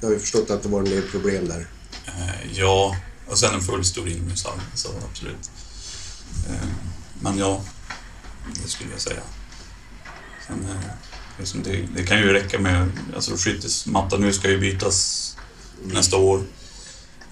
Jag 0.00 0.08
har 0.08 0.12
ju 0.12 0.18
förstått 0.18 0.50
att 0.50 0.62
det 0.62 0.68
var 0.68 0.78
en 0.78 0.84
del 0.84 1.02
problem 1.02 1.48
där. 1.48 1.66
Eh, 2.06 2.58
ja, 2.58 2.96
och 3.30 3.38
sen 3.38 3.54
en 3.54 3.60
full 3.60 3.84
stor 3.84 4.08
inomhushall, 4.08 4.60
så 4.74 4.88
absolut. 5.10 5.50
Eh, 6.48 6.68
men 7.20 7.38
ja, 7.38 7.62
det 8.62 8.68
skulle 8.68 8.90
jag 8.90 9.00
säga. 9.00 9.20
Sen, 10.46 10.66
eh, 10.70 10.90
liksom 11.38 11.62
det, 11.62 11.88
det 11.96 12.06
kan 12.06 12.18
ju 12.18 12.32
räcka 12.32 12.58
med, 12.58 12.90
alltså 13.14 13.36
skyttesmattan 13.36 14.20
nu 14.20 14.32
ska 14.32 14.50
ju 14.50 14.60
bytas 14.60 15.36
nästa 15.84 16.16
år. 16.16 16.42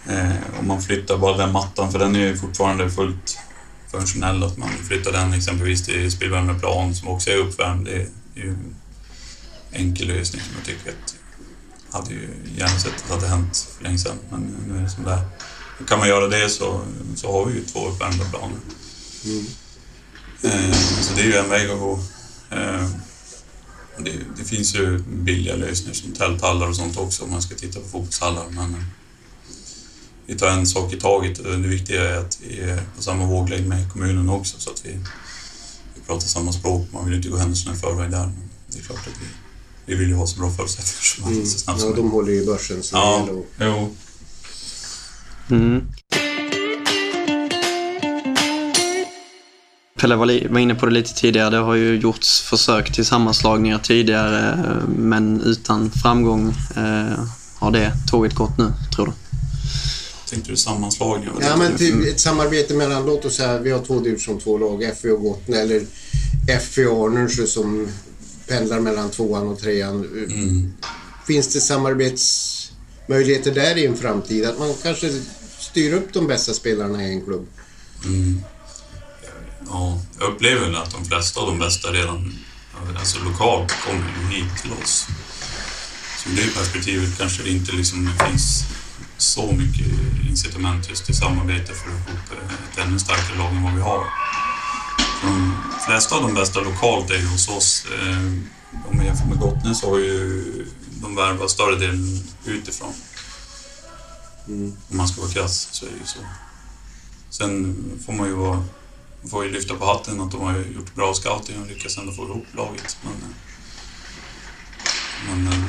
Eh, 0.08 0.32
om 0.60 0.68
man 0.68 0.82
flyttar 0.82 1.18
bara 1.18 1.36
den 1.36 1.52
mattan, 1.52 1.92
för 1.92 1.98
den 1.98 2.16
är 2.16 2.20
ju 2.20 2.36
fortfarande 2.36 2.90
fullt 2.90 3.38
funktionell, 3.90 4.42
att 4.42 4.56
man 4.56 4.68
flyttar 4.68 5.12
den 5.12 5.32
exempelvis 5.32 5.86
till 5.86 6.12
spillvärmeplan 6.12 6.94
som 6.94 7.08
också 7.08 7.30
är 7.30 7.36
uppvärmd. 7.36 7.84
Det 7.84 7.92
är 7.94 8.08
ju 8.34 8.50
en 8.50 8.76
enkel 9.72 10.08
lösning 10.08 10.42
som 10.42 10.52
jag 10.56 10.64
tycker 10.64 10.90
att 10.90 11.14
hade 11.90 12.10
ju 12.10 12.28
gärna 12.56 12.78
sett 12.78 12.92
att 12.92 13.08
det 13.08 13.14
hade 13.14 13.26
hänt 13.26 13.68
för 13.76 13.84
länge 13.84 13.98
sedan, 13.98 14.18
men 14.30 14.40
nu 14.68 14.78
är 14.78 14.82
det 14.82 14.90
som 14.90 15.04
det 15.04 15.10
är. 15.10 15.22
Kan 15.86 15.98
man 15.98 16.08
göra 16.08 16.28
det 16.28 16.48
så, 16.50 16.80
så 17.16 17.32
har 17.32 17.46
vi 17.46 17.54
ju 17.54 17.64
två 17.64 17.88
uppvärmda 17.88 18.24
planer. 18.24 18.56
Eh, 20.42 20.72
så 21.02 21.14
det 21.16 21.20
är 21.22 21.26
ju 21.26 21.34
en 21.36 21.48
väg 21.48 21.70
att 21.70 21.78
gå. 21.78 22.00
Eh, 22.50 22.84
och 23.96 24.02
det, 24.02 24.12
det 24.38 24.44
finns 24.44 24.74
ju 24.74 24.98
billiga 24.98 25.56
lösningar 25.56 25.94
som 25.94 26.12
tälthallar 26.12 26.68
och 26.68 26.76
sånt 26.76 26.96
också 26.96 27.24
om 27.24 27.30
man 27.30 27.42
ska 27.42 27.54
titta 27.54 27.80
på 27.80 27.86
fotbollshallar, 27.88 28.44
men 28.50 28.74
eh, 28.74 28.80
vi 30.26 30.38
tar 30.38 30.48
en 30.48 30.66
sak 30.66 30.92
i 30.92 31.00
taget 31.00 31.38
och 31.38 31.44
det 31.58 31.68
viktiga 31.68 32.10
är 32.10 32.18
att 32.18 32.38
vi 32.48 32.60
är 32.60 32.82
på 32.96 33.02
samma 33.02 33.26
våglängd 33.26 33.66
med 33.68 33.92
kommunen 33.92 34.28
också 34.30 34.56
så 34.60 34.70
att 34.70 34.86
vi, 34.86 34.90
vi 35.94 36.00
pratar 36.06 36.26
samma 36.26 36.52
språk. 36.52 36.88
Man 36.92 37.04
vill 37.06 37.14
inte 37.14 37.28
gå 37.28 37.36
händelserna 37.36 37.74
i 37.76 37.78
förväg 37.78 38.10
där, 38.10 38.26
men 38.26 38.48
det 38.72 38.78
är 38.78 38.82
klart 38.82 38.98
att 38.98 39.22
vi, 39.22 39.26
vi 39.86 39.94
vill 39.94 40.08
ju 40.08 40.14
ha 40.14 40.26
så 40.26 40.38
bra 40.40 40.50
förutsättningar 40.50 41.02
som 41.02 41.22
Mm. 41.24 41.34
möjligt 41.34 41.52
så 41.52 41.58
snabbt 41.58 41.80
som 41.80 41.90
Ja, 41.90 41.96
de 41.96 42.10
håller 42.10 42.32
ju 42.32 42.46
börsen 42.46 42.82
så 42.82 42.96
Ja, 42.96 43.20
gäller 43.26 43.40
att- 43.40 43.46
jo. 43.60 43.96
Mm. 45.50 45.82
Pelle 50.00 50.16
var, 50.16 50.58
inne 50.58 50.74
på 50.74 50.86
det 50.86 50.92
lite 50.92 51.14
tidigare. 51.14 51.50
Det 51.50 51.56
har 51.56 51.74
ju 51.74 51.98
gjorts 51.98 52.40
försök 52.40 52.92
till 52.92 53.04
sammanslagningar 53.04 53.78
tidigare 53.78 54.58
men 54.88 55.40
utan 55.40 55.90
framgång. 55.90 56.48
Eh, 56.76 57.24
har 57.58 57.70
det 57.70 57.92
tåget 58.10 58.34
gått 58.34 58.58
nu, 58.58 58.72
tror 58.96 59.06
du? 59.06 59.12
Tänkte 60.30 60.50
du 60.50 60.56
sammanslagning? 60.56 61.30
Ja, 61.40 61.56
men 61.56 61.76
typ 61.76 62.06
ett 62.06 62.20
samarbete 62.20 62.74
mellan, 62.74 63.06
låt 63.06 63.24
oss 63.24 63.36
säga, 63.36 63.58
vi 63.58 63.70
har 63.70 63.84
två 63.84 64.00
division 64.00 64.40
2-lag, 64.40 64.82
FV 64.82 65.10
och 65.10 65.22
Gotland, 65.22 65.60
eller 65.60 65.82
FV 66.60 66.86
och 66.86 67.06
Arnösjö 67.06 67.46
som 67.46 67.88
pendlar 68.48 68.80
mellan 68.80 69.10
tvåan 69.10 69.48
och 69.48 69.58
trean. 69.58 70.04
Mm. 70.04 70.72
Finns 71.26 71.48
det 71.48 71.60
samarbetsmöjligheter 71.60 73.54
där 73.54 73.78
i 73.78 73.86
en 73.86 73.96
framtid? 73.96 74.44
Att 74.44 74.58
man 74.58 74.74
kanske 74.82 75.10
styr 75.78 75.92
upp 75.92 76.12
de 76.12 76.26
bästa 76.26 76.54
spelarna 76.54 77.02
i 77.02 77.12
en 77.12 77.24
klubb? 77.24 77.46
Mm. 78.04 78.42
Ja, 79.68 80.00
jag 80.18 80.28
upplever 80.28 80.60
väl 80.60 80.76
att 80.76 80.90
de 80.90 81.04
flesta 81.04 81.40
av 81.40 81.46
de 81.46 81.58
bästa 81.58 81.88
redan, 81.88 82.34
alltså 82.98 83.18
lokalt, 83.24 83.72
kommer 83.84 84.30
hit 84.30 84.62
till 84.62 84.72
oss. 84.82 85.06
Så 86.18 86.30
i 86.30 86.34
det 86.34 86.54
perspektivet 86.54 87.18
kanske 87.18 87.42
det 87.42 87.50
inte 87.50 87.72
liksom 87.72 88.10
finns 88.26 88.64
så 89.18 89.52
mycket 89.52 89.86
incitament 90.28 90.88
just 90.88 91.06
till 91.06 91.16
samarbete 91.16 91.66
för 91.74 91.90
att 91.90 92.06
få 92.06 92.12
upp 92.12 92.40
ett 92.72 92.78
ännu 92.78 92.98
starkare 92.98 93.38
lag 93.38 93.56
än 93.56 93.62
vad 93.62 93.74
vi 93.74 93.80
har. 93.80 94.04
De 95.22 95.56
flesta 95.86 96.16
av 96.16 96.22
de 96.22 96.34
bästa 96.34 96.60
lokalt 96.60 97.10
är 97.10 97.18
ju 97.18 97.26
hos 97.26 97.48
oss. 97.48 97.86
Eh, 98.00 98.32
om 98.90 98.96
man 98.96 99.06
jämför 99.06 99.26
med 99.26 99.38
Gottnes 99.38 99.80
så 99.80 99.90
har 99.90 99.98
ju 99.98 100.44
de 101.02 101.16
värvat 101.16 101.50
större 101.50 101.76
delen 101.76 102.24
utifrån. 102.44 102.92
Om 104.48 104.76
man 104.88 105.08
ska 105.08 105.20
vara 105.20 105.30
krass 105.32 105.68
så 105.72 105.86
är 105.86 105.90
det 105.90 105.96
ju 105.96 106.06
så. 106.06 106.18
Sen 107.30 107.76
får 108.06 108.12
man 108.12 108.28
ju 108.28 108.34
vara 108.34 108.64
man 109.20 109.30
får 109.30 109.44
ju 109.44 109.50
lyfta 109.50 109.74
på 109.74 109.84
hatten 109.86 110.20
att 110.20 110.30
de 110.30 110.40
har 110.40 110.58
gjort 110.58 110.94
bra 110.94 111.14
scouting 111.14 111.60
och 111.60 111.66
lyckats 111.66 111.98
ändå 111.98 112.12
få 112.12 112.22
ihop 112.24 112.46
laget. 112.52 112.98
Men, 113.04 113.34
men 115.26 115.52
eh, 115.52 115.64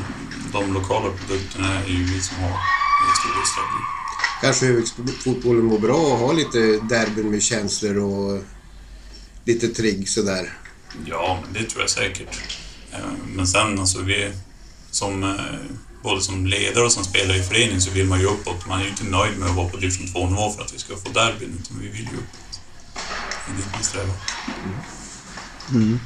de 0.54 0.74
lokala 0.74 1.10
produkterna 1.12 1.80
är 1.80 1.88
ju 1.88 2.04
vi 2.04 2.22
som 2.22 2.38
har 2.38 2.50
i 2.50 3.15
stor 3.20 3.42
utsträckning. 3.42 3.86
Kanske 4.42 4.65
högfotbollen 4.65 5.65
mår 5.65 5.80
bra 5.80 5.98
och 5.98 6.18
ha 6.18 6.32
lite 6.32 6.60
derbyn 6.89 7.32
med 7.32 7.44
känslor 7.44 7.98
och 7.98 8.44
lite 9.46 9.68
trigg 9.68 10.10
sådär. 10.10 10.54
Ja, 11.06 11.39
men 11.44 11.54
det 11.54 11.70
tror 11.70 11.82
jag 11.82 11.89
säkert. 11.89 12.42
Eh, 12.92 13.00
Men 13.36 13.48
sen 13.48 13.80
alltså 13.80 14.02
vi 14.02 14.32
som 14.92 15.24
eh, 15.24 15.46
både 16.03 16.21
som 16.21 16.45
ledare 16.45 16.85
och 16.85 16.91
som 16.91 17.03
spelare 17.03 17.38
i 17.38 17.43
föreningen 17.43 17.81
så 17.81 17.91
vill 17.91 18.05
man 18.05 18.19
ju 18.19 18.25
uppåt. 18.25 18.67
Man 18.67 18.79
är 18.79 18.83
ju 18.83 18.89
inte 18.89 19.03
nöjd 19.03 19.38
med 19.38 19.49
att 19.49 19.55
vara 19.55 19.69
på 19.69 19.77
division 19.77 20.07
2-nivå 20.07 20.51
för 20.51 20.63
att 20.63 20.73
vi 20.73 20.77
ska 20.77 20.95
få 20.95 21.09
derbyn, 21.09 21.59
utan 21.63 21.79
vi 21.81 21.88
vill 21.88 22.07
ju 22.12 22.17
uppåt. 22.17 22.59
Det 23.47 23.51
är 23.51 23.57
dit 23.57 23.65
vi 23.77 23.83
strävar. 23.83 24.15
Mm. 25.71 25.99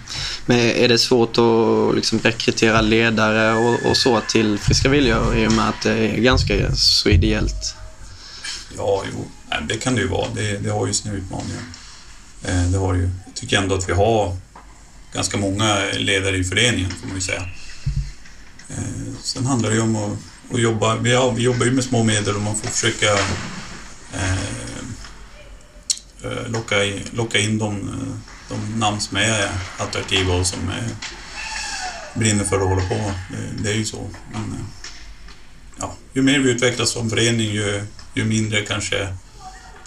Men 0.45 0.59
är 0.59 0.87
det 0.87 0.97
svårt 0.97 1.37
att 1.37 1.95
liksom 1.95 2.19
rekrytera 2.19 2.81
ledare 2.81 3.53
och, 3.53 3.89
och, 3.89 3.97
så 3.97 4.21
till 4.21 4.59
Friska 4.59 4.89
Viljor 4.89 5.37
i 5.37 5.47
och 5.47 5.51
med 5.51 5.69
att 5.69 5.81
det 5.81 5.93
är 5.93 6.17
ganska 6.17 6.75
så 6.75 7.09
ideellt? 7.09 7.75
Ja, 8.77 9.03
jo, 9.13 9.27
det 9.67 9.77
kan 9.77 9.95
det 9.95 10.01
ju 10.01 10.07
vara. 10.07 10.27
Det, 10.35 10.57
det 10.57 10.69
har 10.69 10.87
ju 10.87 10.93
sina 10.93 11.13
utmaningar. 11.13 11.63
Eh, 12.43 12.63
det 12.71 12.77
har 12.77 12.93
ju. 12.93 13.09
Jag 13.25 13.35
tycker 13.35 13.57
ändå 13.57 13.75
att 13.75 13.89
vi 13.89 13.93
har 13.93 14.37
ganska 15.13 15.37
många 15.37 15.77
ledare 15.93 16.37
i 16.37 16.43
föreningen, 16.43 16.91
får 16.91 17.07
man 17.07 17.15
ju 17.15 17.21
säga. 17.21 17.45
Sen 19.23 19.45
handlar 19.45 19.69
det 19.69 19.75
ju 19.75 19.81
om 19.81 19.95
att, 19.95 20.17
att 20.53 20.61
jobba. 20.61 20.95
Vi, 20.95 21.11
ja, 21.11 21.31
vi 21.31 21.43
jobbar 21.43 21.65
ju 21.65 21.71
med 21.71 21.83
små 21.83 22.03
medel 22.03 22.35
och 22.35 22.41
man 22.41 22.55
får 22.55 22.67
försöka 22.67 23.13
eh, 24.13 24.33
eh 26.23 26.47
locka, 26.47 26.85
in, 26.85 27.01
locka 27.11 27.39
in 27.39 27.57
de, 27.57 27.89
de 28.49 28.79
namn 28.79 29.01
som 29.01 29.17
är 29.17 29.49
attraktiva 29.77 30.33
och 30.33 30.47
som 30.47 30.69
är, 30.69 30.89
brinner 32.19 32.43
för 32.43 32.55
att 32.55 32.67
hålla 32.67 32.89
på. 32.89 33.11
Det, 33.31 33.63
det 33.63 33.69
är 33.69 33.75
ju 33.75 33.85
så. 33.85 34.09
Men, 34.33 34.41
eh, 34.41 34.65
ja, 35.79 35.95
ju 36.13 36.21
mer 36.21 36.39
vi 36.39 36.51
utvecklas 36.51 36.89
som 36.89 37.09
förening, 37.09 37.51
ju, 37.51 37.83
ju 38.13 38.25
mindre 38.25 38.61
kanske 38.61 39.07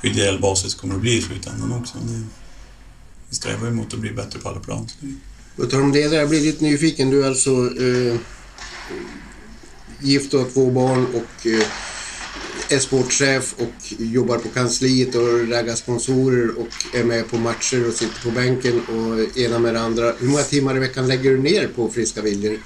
på 0.00 0.06
ideell 0.06 0.40
basis 0.40 0.74
kommer 0.74 0.94
det 0.94 0.98
att 0.98 1.02
bli 1.02 1.16
i 1.16 1.22
slutändan 1.22 1.72
också. 1.72 1.98
Det, 1.98 2.24
vi 3.28 3.36
strävar 3.36 3.66
ju 3.66 3.72
mot 3.72 3.94
att 3.94 4.00
bli 4.00 4.10
bättre 4.10 4.38
på 4.38 4.48
alla 4.48 4.60
plan. 4.60 4.88
På 5.56 5.66
tal 5.66 5.82
om 5.82 5.92
det 5.92 6.08
där, 6.08 6.18
jag 6.18 6.28
blir 6.28 6.40
lite 6.40 6.64
nyfiken. 6.64 7.10
Du 7.10 7.24
är 7.24 7.28
alltså 7.28 7.50
eh, 7.50 8.20
gift 10.00 10.34
och 10.34 10.40
har 10.40 10.50
två 10.50 10.70
barn 10.70 11.06
och 11.14 11.46
eh, 11.46 11.66
är 12.70 12.78
sportchef 12.78 13.54
och 13.58 13.92
jobbar 13.98 14.38
på 14.38 14.48
kansliet 14.48 15.14
och 15.14 15.48
raggar 15.48 15.74
sponsorer 15.74 16.58
och 16.58 16.96
är 16.96 17.04
med 17.04 17.30
på 17.30 17.36
matcher 17.36 17.88
och 17.88 17.94
sitter 17.94 18.22
på 18.22 18.30
bänken 18.30 18.80
och 18.80 19.38
ena 19.38 19.58
med 19.58 19.74
det 19.74 19.80
andra. 19.80 20.12
Hur 20.18 20.28
många 20.28 20.42
timmar 20.42 20.76
i 20.76 20.78
veckan 20.78 21.08
lägger 21.08 21.30
du 21.30 21.38
ner 21.38 21.68
på 21.68 21.88
Friska 21.88 22.22
Viljor? 22.22 22.58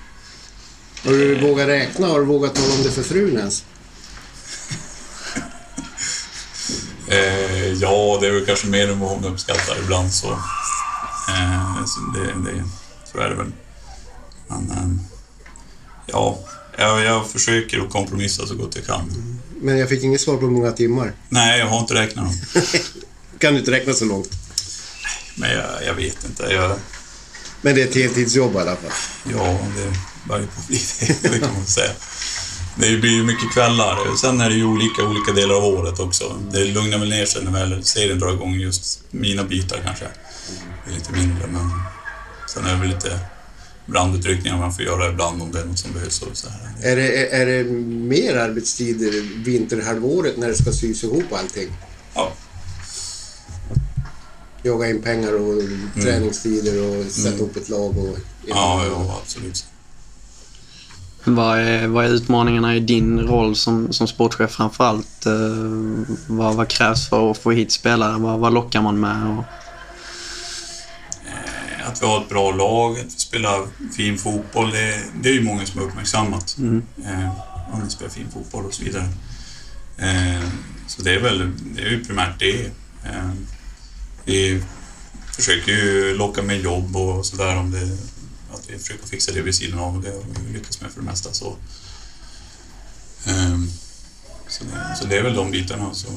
Har 1.05 1.13
du 1.13 1.41
vågat 1.41 1.69
räkna? 1.69 2.07
Har 2.07 2.21
du 2.21 2.27
vågat 2.27 2.55
tala 2.55 2.75
om 2.75 2.83
det 2.83 2.91
för 2.91 3.03
frun 3.03 3.39
ens? 3.39 3.65
Eh, 7.09 7.73
ja, 7.73 8.19
det 8.21 8.27
är 8.27 8.33
väl 8.33 8.47
kanske 8.47 8.67
mer 8.67 8.91
än 8.91 9.01
vad 9.01 9.11
hon 9.11 9.25
uppskattar 9.25 9.79
ibland 9.83 10.13
så. 10.13 10.31
Eh, 11.29 11.85
så, 11.87 12.01
det, 12.01 12.51
det, 12.51 12.65
så 13.13 13.19
är 13.19 13.29
det 13.29 13.35
väl. 13.35 13.53
Men 14.49 14.71
eh, 14.71 15.20
ja, 16.13 16.39
jag, 16.77 17.05
jag 17.05 17.31
försöker 17.31 17.81
att 17.81 17.91
kompromissa 17.91 18.47
så 18.47 18.55
gott 18.55 18.77
jag 18.77 18.87
kan. 18.87 19.11
Men 19.63 19.79
jag 19.79 19.89
fick 19.89 20.03
inget 20.03 20.21
svar 20.21 20.37
på 20.37 20.41
hur 20.41 20.53
många 20.53 20.73
timmar. 20.73 21.13
Nej, 21.29 21.59
jag 21.59 21.67
har 21.67 21.81
inte 21.81 21.95
räknat 21.95 22.25
dem. 22.25 22.63
kan 23.39 23.53
du 23.53 23.59
inte 23.59 23.71
räkna 23.71 23.93
så 23.93 24.05
långt? 24.05 24.31
Men 25.37 25.51
jag, 25.51 25.85
jag 25.87 25.95
vet 25.95 26.25
inte. 26.25 26.43
Jag... 26.43 26.77
Men 27.63 27.75
det 27.75 27.83
är 27.83 27.87
ett 27.87 27.95
heltidsjobb 27.95 28.55
i 28.55 28.59
alla 28.59 28.77
fall? 28.77 28.91
Ja, 29.25 29.59
det 29.77 29.93
börjar 30.29 30.47
på 30.47 30.61
att 30.61 30.69
bli 30.69 30.81
det, 31.01 31.29
det 31.29 31.39
kan 31.39 31.55
man 31.55 31.67
säga. 31.67 31.91
Det 32.77 32.97
blir 32.97 33.11
ju 33.11 33.23
mycket 33.23 33.53
kvällar. 33.53 34.17
Sen 34.17 34.41
är 34.41 34.51
det 34.51 34.57
ju 34.57 34.65
olika 34.65 35.03
olika 35.03 35.33
delar 35.33 35.55
av 35.55 35.65
året 35.65 36.01
också. 36.01 36.39
Det 36.53 36.65
lugnar 36.65 36.99
väl 36.99 37.09
ner 37.09 37.27
sig 37.27 37.45
när 37.45 37.53
väl 37.53 37.85
serien 37.85 38.19
drar 38.19 38.33
igång, 38.33 38.55
just 38.55 39.01
mina 39.11 39.45
bitar 39.45 39.81
kanske. 39.85 40.05
Det 40.85 40.91
är 40.91 40.95
lite 40.95 41.13
mindre, 41.13 41.47
men 41.47 41.71
sen 42.49 42.67
är 42.67 42.75
det 42.75 42.81
väl 42.81 42.89
lite 42.89 43.21
brandutryckningar 43.91 44.59
man 44.59 44.73
får 44.73 44.85
göra 44.85 45.11
ibland 45.11 45.43
om 45.43 45.53
det 45.53 45.61
är 45.61 45.65
något 45.65 45.79
som 45.79 45.93
behövs. 45.93 46.23
Och 46.23 46.37
så 46.37 46.49
här. 46.49 46.93
Är, 46.93 46.97
det, 46.97 47.35
är 47.35 47.47
det 47.47 47.65
mer 47.85 48.37
arbetstider 48.37 49.45
vinterhalvåret 49.45 50.37
när 50.37 50.49
det 50.49 50.55
ska 50.55 50.73
sys 50.73 51.05
ihop 51.05 51.33
allting? 51.33 51.69
Ja. 52.15 52.33
Jaga 54.63 54.91
in 54.91 55.03
pengar 55.03 55.33
och 55.33 55.53
mm. 55.53 55.91
träningstider 56.03 56.89
och 56.89 57.11
sätta 57.11 57.35
mm. 57.35 57.45
upp 57.45 57.57
ett 57.57 57.69
lag 57.69 57.99
och... 57.99 58.19
Ja, 58.47 58.85
ja, 58.87 59.21
absolut. 59.23 59.65
Vad 61.25 61.59
är, 61.59 61.87
vad 61.87 62.05
är 62.05 62.09
utmaningarna 62.09 62.77
i 62.77 62.81
din 62.81 63.21
roll 63.21 63.57
som, 63.57 63.93
som 63.93 64.07
sportchef 64.07 64.51
framför 64.51 64.85
allt? 64.85 65.27
Eh, 65.27 65.33
vad, 66.27 66.55
vad 66.55 66.69
krävs 66.69 67.09
för 67.09 67.31
att 67.31 67.39
få 67.39 67.51
hit 67.51 67.73
spelare? 67.73 68.19
Vad, 68.19 68.39
vad 68.39 68.53
lockar 68.53 68.83
man 68.83 69.01
med? 69.01 69.39
Och... 69.39 69.45
Eh, 71.81 71.89
att 71.89 72.03
vi 72.03 72.07
har 72.07 72.21
ett 72.21 72.29
bra 72.29 72.51
lag, 72.51 72.99
att 72.99 73.07
vi 73.07 73.11
spelar 73.11 73.67
fin 73.97 74.19
fotboll. 74.19 74.71
Det, 74.71 75.03
det 75.23 75.29
är 75.29 75.35
ju 75.35 75.43
många 75.43 75.67
som 75.67 75.81
har 75.81 75.87
uppmärksammat. 75.87 76.57
Mm. 76.59 76.83
Eh, 77.05 77.33
om 77.73 77.85
vi 77.85 77.91
spelar 77.91 78.11
fin 78.11 78.31
fotboll 78.33 78.67
och 78.67 78.75
så 78.75 78.85
vidare. 78.85 79.09
Eh, 79.99 80.49
så 80.87 81.03
det 81.03 81.15
är 81.15 81.21
väl 81.21 81.53
det 81.75 81.83
är 81.83 81.91
ju 81.91 82.05
primärt 82.05 82.39
det. 82.39 82.67
Eh, 83.05 83.31
vi 84.25 84.63
försöker 85.37 85.73
ju 85.73 86.17
locka 86.17 86.43
med 86.43 86.61
jobb 86.61 86.97
och 86.97 87.27
sådär 87.27 87.57
om 87.57 87.71
det 87.71 87.99
att 88.53 88.71
vi 88.71 88.79
försöker 88.79 89.07
fixa 89.07 89.33
det 89.33 89.43
vid 89.43 89.55
sidan 89.55 89.79
av 89.79 89.97
och 89.97 90.03
det 90.03 90.09
har 90.09 90.23
vi 90.47 90.53
lyckats 90.53 90.81
med 90.81 90.91
för 90.91 91.01
det 91.01 91.07
mesta. 91.07 91.33
Så, 91.33 91.57
um, 93.29 93.71
så, 94.49 94.65
det, 94.65 94.97
så 94.97 95.07
det 95.07 95.17
är 95.17 95.23
väl 95.23 95.35
de 95.35 95.51
bitarna. 95.51 95.95
Så, 95.95 96.09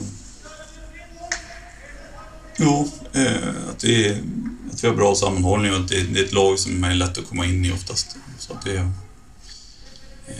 eh, 3.14 3.70
att, 3.70 3.84
vi, 3.84 4.22
att 4.74 4.84
vi 4.84 4.88
har 4.88 4.96
bra 4.96 5.16
sammanhållning 5.16 5.74
och 5.74 5.80
att 5.80 5.88
det, 5.88 6.04
det, 6.04 6.20
är 6.20 6.24
ett 6.24 6.34
lag 6.34 6.60
som 6.60 6.84
är 6.84 6.96
lätt 6.96 7.18
att 7.18 7.30
komma 7.30 7.46
in 7.46 7.66
i 7.66 7.72
oftast. 7.72 8.16
Så 8.40 8.54
att 8.54 8.66
det, 8.66 8.78
eh, 10.28 10.36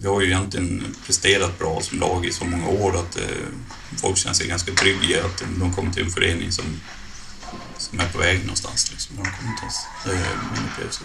vi 0.00 0.08
har 0.08 0.20
ju 0.20 0.26
egentligen 0.26 0.96
presterat 1.06 1.58
bra 1.58 1.80
som 1.80 1.98
lag 2.00 2.26
i 2.26 2.32
så 2.32 2.44
många 2.44 2.68
år 2.68 2.96
att 2.96 3.16
eh, 3.16 3.22
folk 3.96 4.18
känner 4.18 4.34
sig 4.34 4.48
ganska 4.48 4.72
trygga 4.72 5.18
i 5.18 5.20
att 5.20 5.44
de 5.58 5.74
kommer 5.74 5.92
till 5.92 6.04
en 6.04 6.10
förening 6.10 6.52
som 6.52 6.64
som 7.78 8.00
är 8.00 8.08
på 8.08 8.18
väg 8.18 8.40
någonstans. 8.40 8.90
Liksom, 8.90 9.16
när 9.16 9.24
de 9.24 9.30
kommer 9.30 9.56
till 9.58 9.68
oss. 9.68 9.86
Det 10.04 10.10
är 10.10 10.16
min 10.16 10.62
eh, 10.62 10.70
upplevelse. 10.70 11.04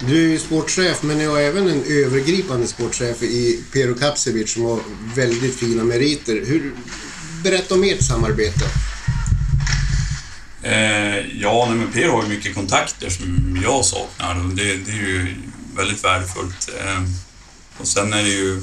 Du 0.00 0.24
är 0.24 0.30
ju 0.30 0.38
sportchef, 0.38 1.02
men 1.02 1.18
ni 1.18 1.24
har 1.24 1.38
även 1.38 1.68
en 1.68 1.82
övergripande 1.84 2.66
sportchef 2.66 3.22
i 3.22 3.64
Pero 3.72 3.94
Kapsevic 3.94 4.52
som 4.52 4.62
har 4.62 4.80
väldigt 5.14 5.54
fina 5.54 5.84
meriter. 5.84 6.46
Hur, 6.46 6.72
berätta 7.50 7.74
om 7.74 7.84
ert 7.84 8.02
samarbete. 8.02 8.64
Eh, 10.62 11.40
ja, 11.40 11.66
nej, 11.68 11.78
men 11.78 11.92
Per 11.92 12.08
har 12.08 12.22
ju 12.22 12.28
mycket 12.28 12.54
kontakter 12.54 13.10
som 13.10 13.58
jag 13.62 13.84
saknar 13.84 14.44
och 14.44 14.54
det, 14.54 14.76
det 14.76 14.90
är 14.90 14.96
ju 14.96 15.34
väldigt 15.76 16.04
värdefullt. 16.04 16.70
Eh, 16.80 17.02
och 17.78 17.88
sen 17.88 18.12
är 18.12 18.22
det 18.22 18.28
ju 18.28 18.62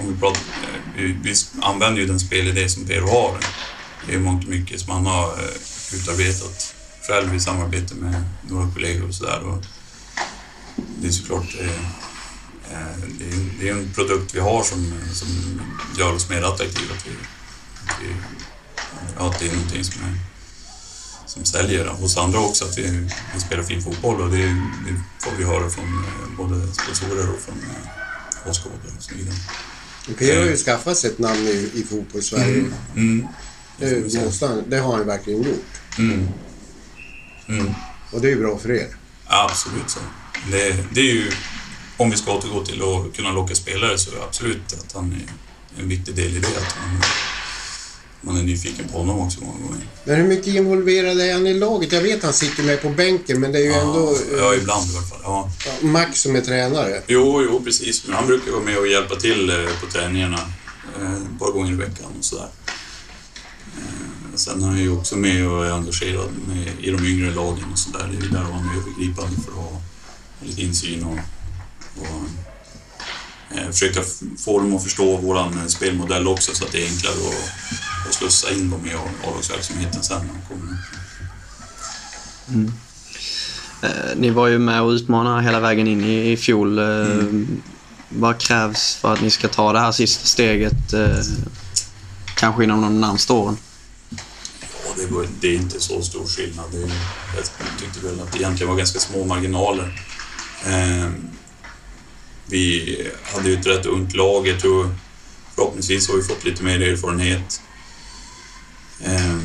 om 0.00 0.14
vi, 0.14 0.20
pratar, 0.20 0.40
eh, 0.40 1.02
vi, 1.02 1.16
vi 1.22 1.34
använder 1.62 2.00
ju 2.00 2.06
den 2.06 2.20
spelidé 2.20 2.68
som 2.68 2.86
Per 2.86 3.00
har. 3.00 3.38
Det 4.06 4.14
är 4.14 4.18
mångt 4.18 4.48
mycket 4.48 4.80
som 4.80 4.92
han 4.92 5.06
har 5.06 5.28
eh, 5.28 5.94
utarbetat 5.94 6.74
själv 7.08 7.34
i 7.34 7.40
samarbete 7.40 7.94
med 7.94 8.24
några 8.48 8.70
kollegor 8.74 9.08
och 9.08 9.14
sådär. 9.14 9.42
Det 11.00 11.08
är 11.08 11.12
såklart 11.12 11.56
eh, 11.60 11.66
eh, 12.72 12.96
det 13.18 13.24
är, 13.24 13.50
det 13.60 13.68
är 13.68 13.72
en 13.72 13.92
produkt 13.94 14.34
vi 14.34 14.40
har 14.40 14.62
som, 14.62 14.94
som 15.12 15.60
gör 15.98 16.14
oss 16.14 16.28
mer 16.28 16.42
attraktiva. 16.42 16.94
till 16.94 17.12
att, 19.16 19.38
det 19.38 19.46
är 19.48 19.52
någonting 19.52 19.84
som, 19.84 20.02
är, 20.02 20.18
som 21.26 21.44
säljer 21.44 21.86
hos 21.86 22.16
andra 22.16 22.38
också, 22.38 22.64
att 22.64 22.78
vi, 22.78 23.08
vi 23.34 23.40
spelar 23.40 23.62
fin 23.62 23.82
fotboll 23.82 24.20
och 24.20 24.30
det, 24.30 24.46
det 24.86 25.02
får 25.18 25.36
vi 25.38 25.44
höra 25.44 25.70
från 25.70 26.04
både 26.36 26.72
sponsorer 26.72 27.30
och 27.30 27.40
från 27.40 27.62
åskådare 28.50 28.92
och 28.96 29.02
så 29.02 29.14
vidare. 29.14 29.34
Pierre 30.18 30.40
har 30.40 30.46
ju 30.46 30.56
skaffat 30.56 30.98
sig 30.98 31.10
ett 31.10 31.18
namn 31.18 31.46
i, 31.46 31.70
i 31.74 31.82
fotbollssverige. 31.90 32.58
Mm. 32.58 32.72
Mm. 32.96 33.28
Det, 33.78 34.24
måste 34.24 34.62
det 34.66 34.78
har 34.78 34.96
han 34.96 35.06
verkligen 35.06 35.42
gjort. 35.42 35.98
Mm. 35.98 36.28
Mm. 37.48 37.74
Och 38.12 38.20
det 38.20 38.28
är 38.28 38.30
ju 38.30 38.40
bra 38.40 38.58
för 38.58 38.72
er. 38.72 38.88
Absolut 39.26 39.90
så. 39.90 40.00
Det, 40.50 40.84
det, 40.94 41.00
är 41.00 41.14
ju, 41.14 41.32
om 41.96 42.10
vi 42.10 42.16
ska 42.16 42.32
återgå 42.32 42.64
till 42.64 42.82
att 42.82 43.16
kunna 43.16 43.32
locka 43.32 43.54
spelare 43.54 43.98
så 43.98 44.10
är 44.10 44.14
det 44.14 44.22
absolut 44.22 44.72
att 44.72 44.92
han 44.92 45.12
är 45.12 45.82
en 45.82 45.88
viktig 45.88 46.14
del 46.14 46.36
i 46.36 46.38
det. 46.38 46.46
Att 46.46 46.72
han, 46.72 47.02
man 48.26 48.36
är 48.36 48.42
nyfiken 48.42 48.88
på 48.88 48.98
honom 48.98 49.20
också 49.20 49.40
många 49.40 49.58
gånger. 49.58 49.86
Men 50.04 50.16
hur 50.16 50.28
mycket 50.28 50.46
involverad 50.46 51.20
är 51.20 51.32
han 51.32 51.46
i 51.46 51.54
laget? 51.54 51.92
Jag 51.92 52.02
vet 52.02 52.16
att 52.16 52.24
han 52.24 52.32
sitter 52.32 52.62
med 52.62 52.82
på 52.82 52.88
bänken, 52.88 53.40
men 53.40 53.52
det 53.52 53.58
är 53.58 53.62
ju 53.62 53.70
ja, 53.70 53.80
ändå... 53.80 54.16
Ja, 54.38 54.54
ibland 54.54 54.90
i 54.90 54.96
alla 54.96 55.06
fall. 55.06 55.20
Ja. 55.22 55.50
Max 55.80 56.20
som 56.20 56.36
är 56.36 56.40
tränare. 56.40 57.02
Jo, 57.06 57.42
jo, 57.42 57.62
precis. 57.64 58.06
Men 58.06 58.16
han 58.16 58.26
brukar 58.26 58.52
vara 58.52 58.62
med 58.62 58.78
och 58.78 58.88
hjälpa 58.88 59.16
till 59.16 59.50
eh, 59.50 59.56
på 59.80 59.86
träningarna 59.86 60.40
eh, 61.00 61.12
ett 61.12 61.38
par 61.38 61.52
gånger 61.52 61.72
i 61.72 61.74
veckan 61.74 62.06
och 62.18 62.24
sådär. 62.24 62.48
Eh, 63.76 64.34
sen 64.34 64.62
är 64.62 64.66
han 64.66 64.78
ju 64.78 64.90
också 64.90 65.16
med 65.16 65.48
och 65.48 65.66
är 65.66 65.70
engagerad 65.70 66.28
med, 66.48 66.72
i 66.80 66.90
de 66.90 67.06
yngre 67.06 67.34
lagen 67.34 67.64
och 67.72 67.78
sådär. 67.78 68.08
Det 68.12 68.18
är 68.18 68.22
ju 68.22 68.28
där 68.28 68.38
han 68.38 68.68
är 68.68 68.80
övergripande 68.80 69.36
för 69.44 69.50
att 69.50 69.58
ha 69.58 69.82
lite 70.42 70.62
insyn 70.62 71.04
och, 71.04 71.18
och 72.00 72.22
eh, 73.56 73.70
försöka 73.70 74.00
få 74.38 74.58
dem 74.58 74.76
att 74.76 74.82
förstå 74.82 75.16
vår 75.16 75.68
spelmodell 75.68 76.28
också 76.28 76.54
så 76.54 76.64
att 76.64 76.72
det 76.72 76.82
är 76.82 76.86
enklare 76.86 77.14
att 77.14 77.85
och 78.08 78.14
slussa 78.14 78.50
in 78.50 78.70
dem 78.70 78.86
i 78.86 78.94
avlagsverksamheten 79.28 80.02
sen 80.02 80.26
när 80.26 80.34
de 80.34 80.54
kommer. 80.54 80.76
Mm. 82.48 82.72
Eh, 83.82 84.16
ni 84.16 84.30
var 84.30 84.46
ju 84.46 84.58
med 84.58 84.82
och 84.82 84.90
utmanade 84.90 85.42
hela 85.42 85.60
vägen 85.60 85.86
in 85.86 86.04
i, 86.04 86.32
i 86.32 86.36
fjol. 86.36 86.78
Eh, 86.78 86.84
mm. 86.84 87.62
Vad 88.08 88.38
krävs 88.40 88.94
för 88.94 89.12
att 89.12 89.20
ni 89.20 89.30
ska 89.30 89.48
ta 89.48 89.72
det 89.72 89.78
här 89.78 89.92
sista 89.92 90.26
steget, 90.26 90.92
eh, 90.92 91.18
kanske 92.34 92.64
inom 92.64 92.82
de 92.82 93.00
närmaste 93.00 93.32
åren? 93.32 93.56
Ja, 94.10 94.92
det, 94.96 95.14
var, 95.14 95.26
det 95.40 95.48
är 95.48 95.54
inte 95.54 95.80
så 95.80 96.02
stor 96.02 96.26
skillnad. 96.26 96.64
Det, 96.72 96.78
jag 97.36 97.44
tyckte 97.80 98.06
väl 98.06 98.20
att 98.20 98.32
det 98.32 98.38
egentligen 98.38 98.70
var 98.70 98.76
ganska 98.76 98.98
små 98.98 99.24
marginaler. 99.24 100.02
Eh, 100.66 101.10
vi 102.46 102.96
hade 103.34 103.48
ju 103.48 103.60
ett 103.60 103.66
rätt 103.66 103.86
ungt 103.86 104.14
lag. 104.14 104.48
Jag 104.48 104.60
tror 104.60 104.94
förhoppningsvis 105.54 106.08
har 106.08 106.16
vi 106.16 106.22
fått 106.22 106.44
lite 106.44 106.62
mer 106.62 106.82
erfarenhet. 106.82 107.60
Ehm, 109.04 109.42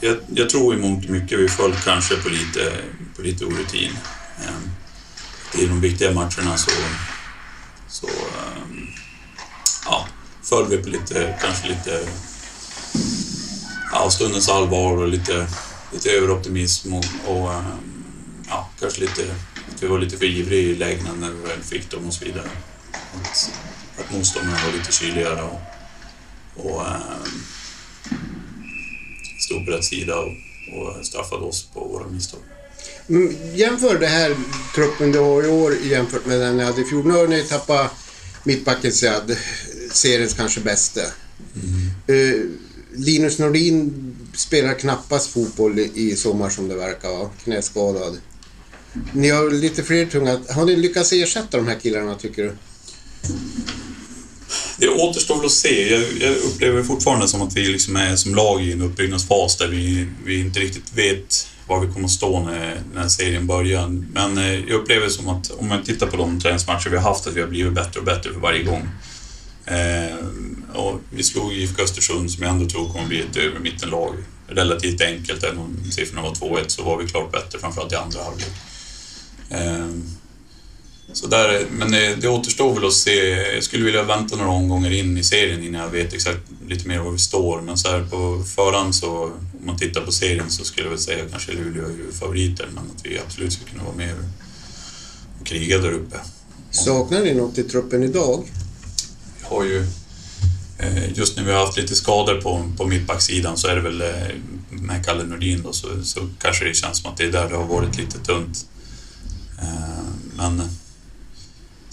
jag, 0.00 0.16
jag, 0.26 0.50
tror 0.50 0.74
i 0.74 0.78
mångt 0.78 1.04
och 1.04 1.10
mycket 1.10 1.38
vi 1.38 1.48
föll 1.48 1.74
kanske 1.84 2.16
på 2.16 2.28
lite, 2.28 2.72
på 3.16 3.22
lite 3.22 3.44
orutin. 3.44 3.92
Ehm, 4.38 4.70
I 5.62 5.66
de 5.66 5.80
viktiga 5.80 6.12
matcherna 6.12 6.56
så, 6.56 6.70
så 7.88 8.06
ehm, 8.06 8.86
ja, 9.84 10.06
föll 10.42 10.68
vi 10.68 10.78
på 10.78 10.88
lite, 10.88 11.38
kanske 11.40 11.68
lite 11.68 12.08
ja, 13.92 14.10
stundens 14.10 14.48
allvar 14.48 14.96
och 14.96 15.08
lite, 15.08 15.46
lite 15.92 16.10
överoptimism 16.10 16.94
och, 16.94 17.04
och 17.24 17.52
ja, 18.48 18.70
kanske 18.80 19.00
lite, 19.00 19.22
att 19.74 19.82
vi 19.82 19.86
var 19.86 19.98
lite 19.98 20.16
för 20.16 20.24
ivriga 20.24 20.70
i 20.70 20.74
lägena 20.74 21.10
när 21.12 21.30
vi 21.30 21.42
väl 21.42 21.62
fick 21.62 21.90
dem 21.90 22.06
och 22.06 22.14
så 22.14 22.24
vidare. 22.24 22.48
Att, 22.92 23.52
att 23.98 24.12
motståndarna 24.12 24.58
var 24.66 24.72
lite 24.78 24.92
kyligare 24.92 25.42
och, 25.42 25.60
och 26.58 26.80
ähm, 26.80 27.42
stod 29.38 29.66
på 29.66 29.72
rätt 29.72 29.84
sida 29.84 30.16
och, 30.16 30.32
och 30.78 31.06
straffade 31.06 31.44
oss 31.44 31.68
på 31.74 31.80
våra 31.80 32.06
misstag. 32.06 32.40
Mm, 33.08 33.36
jämför 33.54 33.98
det 33.98 34.06
här 34.06 34.36
truppen 34.74 35.12
du 35.12 35.18
har 35.18 35.44
i 35.44 35.48
år 35.48 35.76
jämfört 35.82 36.26
med 36.26 36.40
den 36.40 36.56
ni 36.56 36.64
hade 36.64 36.80
i 36.80 36.84
fjol. 36.84 37.06
Nu 37.06 37.14
har 37.14 37.26
ni 37.26 37.42
tappat 37.42 37.90
mittbacken 38.44 38.92
Sead, 38.92 39.36
seriens 39.92 40.34
kanske 40.34 40.60
bästa. 40.60 41.00
Mm. 41.54 42.18
Uh, 42.18 42.50
Linus 42.96 43.38
Nordin 43.38 44.16
spelar 44.34 44.74
knappast 44.74 45.30
fotboll 45.30 45.78
i 45.78 46.16
sommar 46.16 46.50
som 46.50 46.68
det 46.68 46.74
verkar 46.74 47.08
vara, 47.08 47.28
knäskadad. 47.44 48.18
Ni 49.12 49.28
har 49.28 49.50
lite 49.50 49.82
fler 49.82 50.06
tunga. 50.06 50.40
Har 50.50 50.64
ni 50.64 50.76
lyckats 50.76 51.12
ersätta 51.12 51.56
de 51.56 51.66
här 51.66 51.78
killarna 51.80 52.14
tycker 52.14 52.42
du? 52.42 52.52
Det 54.78 54.88
återstår 54.88 55.36
väl 55.36 55.46
att 55.46 55.52
se. 55.52 55.92
Jag, 55.92 56.02
jag, 56.20 56.36
upplever 56.36 56.82
fortfarande 56.82 57.28
som 57.28 57.42
att 57.42 57.56
vi 57.56 57.68
liksom 57.68 57.96
är 57.96 58.16
som 58.16 58.34
lag 58.34 58.62
i 58.62 58.72
en 58.72 58.82
uppbyggnadsfas 58.82 59.56
där 59.56 59.68
vi, 59.68 60.06
vi 60.24 60.40
inte 60.40 60.60
riktigt 60.60 60.92
vet 60.94 61.48
var 61.66 61.80
vi 61.80 61.92
kommer 61.92 62.04
att 62.04 62.12
stå 62.12 62.44
när, 62.44 62.80
när 62.94 63.08
serien 63.08 63.46
börjar. 63.46 63.88
Men 64.12 64.38
eh, 64.38 64.54
jag 64.54 64.70
upplever 64.70 65.08
som 65.08 65.28
att 65.28 65.50
om 65.50 65.68
man 65.68 65.82
tittar 65.82 66.06
på 66.06 66.16
de 66.16 66.40
träningsmatcher 66.40 66.90
vi 66.90 66.96
har 66.96 67.04
haft, 67.04 67.26
att 67.26 67.36
vi 67.36 67.40
har 67.40 67.48
blivit 67.48 67.72
bättre 67.72 68.00
och 68.00 68.06
bättre 68.06 68.32
för 68.32 68.40
varje 68.40 68.62
gång. 68.62 68.88
Eh, 69.64 70.16
och 70.74 71.00
vi 71.10 71.22
slog 71.22 71.52
IFK 71.52 71.82
Östersund 71.82 72.30
som 72.30 72.42
jag 72.42 72.52
ändå 72.52 72.68
tror 72.68 72.88
kommer 72.88 73.02
att 73.02 73.08
bli 73.08 73.20
ett 73.20 73.36
över 73.36 73.58
mittenlag. 73.60 74.14
Relativt 74.48 75.00
enkelt, 75.00 75.44
även 75.44 75.58
om 75.58 75.90
siffrorna 75.90 76.22
var 76.22 76.34
2-1 76.34 76.64
så 76.66 76.82
var 76.82 76.98
vi 76.98 77.08
klart 77.08 77.32
bättre, 77.32 77.58
framförallt 77.58 77.92
i 77.92 77.96
andra 77.96 78.20
halvlek. 78.24 78.52
Eh, 79.50 79.86
så 81.12 81.26
där, 81.26 81.66
men 81.70 81.90
det, 81.90 82.14
det 82.14 82.28
återstår 82.28 82.74
väl 82.74 82.86
att 82.86 82.92
se. 82.92 83.28
Jag 83.54 83.64
skulle 83.64 83.84
vilja 83.84 84.02
vänta 84.02 84.36
några 84.36 84.50
omgångar 84.50 84.90
in 84.90 85.18
i 85.18 85.24
serien 85.24 85.62
innan 85.62 85.80
jag 85.80 85.90
vet 85.90 86.12
exakt 86.12 86.40
lite 86.68 86.88
mer 86.88 86.98
var 86.98 87.10
vi 87.10 87.18
står. 87.18 87.60
Men 87.60 87.78
så 87.78 87.88
här 87.88 88.04
på 88.04 88.44
förhand 88.46 88.94
så, 88.94 89.24
om 89.24 89.66
man 89.66 89.78
tittar 89.78 90.00
på 90.00 90.12
serien 90.12 90.50
så 90.50 90.64
skulle 90.64 90.86
jag 90.86 90.90
väl 90.90 90.98
säga 90.98 91.24
kanske 91.30 91.52
Luleå 91.52 91.84
är 91.84 92.12
favoriter, 92.20 92.68
men 92.74 92.84
att 92.96 93.06
vi 93.06 93.18
absolut 93.26 93.52
ska 93.52 93.64
kunna 93.64 93.84
vara 93.84 93.96
med 93.96 94.14
och 95.40 95.46
kriga 95.46 95.78
där 95.78 95.92
uppe. 95.92 96.16
Saknar 96.70 97.20
ni 97.20 97.34
något 97.34 97.58
i 97.58 97.62
truppen 97.62 98.02
idag? 98.02 98.44
Vi 99.38 99.44
har 99.54 99.64
ju 99.64 99.86
eh, 100.78 101.18
Just 101.18 101.36
när 101.36 101.44
vi 101.44 101.52
har 101.52 101.66
haft 101.66 101.78
lite 101.78 101.94
skador 101.94 102.40
på, 102.40 102.72
på 102.76 102.86
mittbacksidan 102.86 103.56
så 103.56 103.68
är 103.68 103.76
det 103.76 103.82
väl 103.82 104.00
eh, 104.00 104.08
med 104.70 105.04
Kalle 105.04 105.24
Nordin 105.24 105.62
då, 105.62 105.72
så, 105.72 105.88
så 106.02 106.28
kanske 106.38 106.64
det 106.64 106.74
känns 106.74 106.98
som 106.98 107.10
att 107.10 107.16
det 107.16 107.24
är 107.24 107.32
där 107.32 107.48
det 107.48 107.56
har 107.56 107.66
varit 107.66 107.98
lite 107.98 108.18
tunt. 108.18 108.66
Eh, 109.58 110.04
men 110.36 110.62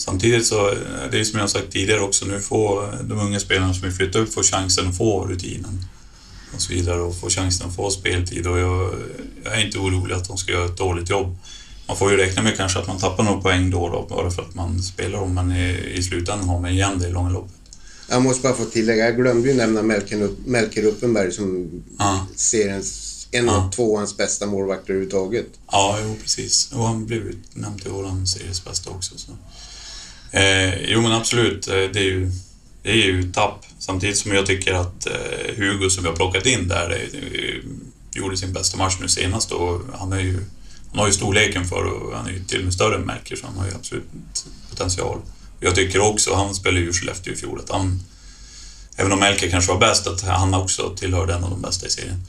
Samtidigt 0.06 0.46
så, 0.46 0.74
det 1.12 1.20
är 1.20 1.24
som 1.24 1.40
jag 1.40 1.50
sagt 1.50 1.72
tidigare 1.72 2.02
också, 2.02 2.26
nu 2.26 2.40
får 2.40 2.98
de 3.04 3.20
unga 3.20 3.40
spelarna 3.40 3.74
som 3.74 3.90
vi 3.90 3.96
flyttar 3.96 4.20
upp 4.20 4.34
får 4.34 4.44
chansen 4.44 4.88
att 4.88 4.98
få 4.98 5.26
rutinen 5.26 5.86
och 6.56 6.62
så 6.62 6.74
vidare 6.74 7.02
och 7.02 7.20
få 7.20 7.30
chansen 7.30 7.68
att 7.68 7.76
få 7.76 7.92
speltid 7.92 8.48
och 8.48 8.60
jag, 8.60 8.94
jag 9.44 9.54
är 9.54 9.66
inte 9.66 9.78
orolig 9.78 10.16
att 10.16 10.28
de 10.28 10.38
ska 10.38 10.52
göra 10.52 10.66
ett 10.66 10.78
dåligt 10.78 11.10
jobb. 11.10 11.38
Man 11.88 11.98
får 11.98 12.12
ju 12.12 12.18
räkna 12.18 12.42
med 12.42 12.58
kanske 12.58 12.80
att 12.80 12.88
man 12.88 12.98
tappar 12.98 13.24
några 13.24 13.42
poäng 13.42 13.70
då, 13.70 13.90
då 13.90 14.16
bara 14.16 14.32
för 14.32 14.42
att 14.42 14.56
man 14.56 14.84
spelar 14.84 15.20
dem, 15.20 15.34
men 15.34 15.52
i, 15.52 15.94
i 15.94 16.04
slutändan 16.04 16.50
har 16.50 16.60
man 16.60 16.72
igen 16.72 17.00
det 17.00 17.08
i 17.08 17.12
långa 17.12 17.30
loppet. 17.30 17.56
Jag 18.10 18.22
måste 18.22 18.44
bara 18.44 18.54
få 18.54 18.66
tillägga, 18.66 19.06
jag 19.06 19.16
glömde 19.16 19.50
ju 19.50 19.54
nämna 19.54 19.82
Melker 20.46 20.84
Uppenberg 20.84 21.32
som 21.32 21.70
ja. 22.00 22.28
seriens, 22.36 23.28
en 23.32 23.50
av 23.50 23.56
ja. 23.56 23.72
tvåans 23.76 24.18
bästa 24.18 24.46
målvakter 24.46 24.94
överhuvudtaget. 24.94 25.48
Ja, 25.72 26.00
jo 26.04 26.16
precis. 26.22 26.72
Och 26.72 26.88
han 26.88 27.06
blev 27.06 27.22
utnämnd 27.22 27.82
till 27.82 27.92
våran 27.92 28.28
series 28.28 28.66
bästa 28.66 28.90
också. 28.90 29.18
Så. 29.18 29.32
Eh, 30.36 30.92
jo 30.92 31.02
men 31.02 31.12
absolut, 31.12 31.68
eh, 31.68 31.74
det 31.74 32.00
är 32.00 32.04
ju, 32.04 32.32
det 32.84 32.90
är 32.90 32.96
ju 32.96 33.32
tapp. 33.32 33.66
Samtidigt 33.80 34.18
som 34.18 34.32
jag 34.32 34.46
tycker 34.46 34.74
att 34.74 35.08
eh, 35.08 35.56
Hugo 35.58 35.90
som 35.90 36.04
vi 36.04 36.10
har 36.10 36.16
plockat 36.16 36.46
in 36.46 36.68
där 36.68 36.90
eh, 36.90 37.20
eh, 37.40 37.62
gjorde 38.16 38.38
sin 38.38 38.54
bästa 38.54 38.78
match 38.78 38.98
nu 39.02 39.08
senast 39.08 39.52
och 39.52 39.82
han, 39.94 40.14
är 40.14 40.20
ju, 40.20 40.40
han 40.90 41.00
har 41.00 41.08
ju 41.08 41.14
storleken 41.14 41.66
för 41.66 41.84
och 41.84 42.18
han 42.18 42.28
är 42.28 42.32
ju 42.32 42.44
till 42.44 42.60
och 42.60 42.64
med 42.64 42.74
större 42.74 42.96
än 42.96 43.02
Melker 43.02 43.36
så 43.36 43.46
han 43.48 43.58
har 43.58 43.66
ju 43.66 43.72
absolut 43.76 44.46
potential. 44.70 45.20
Jag 45.60 45.76
tycker 45.76 46.00
också, 46.00 46.36
han 46.36 46.56
spelade 46.56 46.86
ju 46.86 46.94
Skellefteå 46.94 47.34
i 47.34 47.36
fjol, 47.36 47.60
att 47.60 47.70
han, 47.70 48.04
även 48.96 49.12
om 49.12 49.20
Melker 49.20 49.50
kanske 49.50 49.72
var 49.72 49.80
bäst, 49.80 50.08
att 50.08 50.22
han 50.22 50.54
också 50.54 50.96
tillhörde 50.96 51.34
en 51.34 51.44
av 51.44 51.50
de 51.50 51.62
bästa 51.62 51.88
i 51.88 51.90
serien 51.90 52.22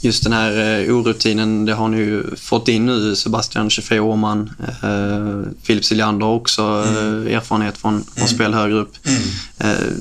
just 0.00 0.24
den 0.24 0.32
här 0.32 0.80
eh, 0.80 0.96
orutinen, 0.96 1.64
det 1.64 1.74
har 1.74 1.88
ni 1.88 1.96
ju 1.96 2.36
fått 2.36 2.68
in 2.68 2.86
nu. 2.86 3.16
Sebastian 3.16 3.70
24 3.70 4.02
Åhman, 4.02 4.50
eh, 4.82 5.52
Filip 5.62 5.84
Siljander 5.84 6.26
också 6.26 6.62
mm. 6.62 7.26
eh, 7.26 7.36
erfarenhet 7.36 7.78
från, 7.78 8.04
från 8.04 8.16
mm. 8.16 8.28
spel 8.28 8.54
högre 8.54 8.78
upp. 8.78 8.94
Mm. 9.06 9.20
Eh, 9.58 9.92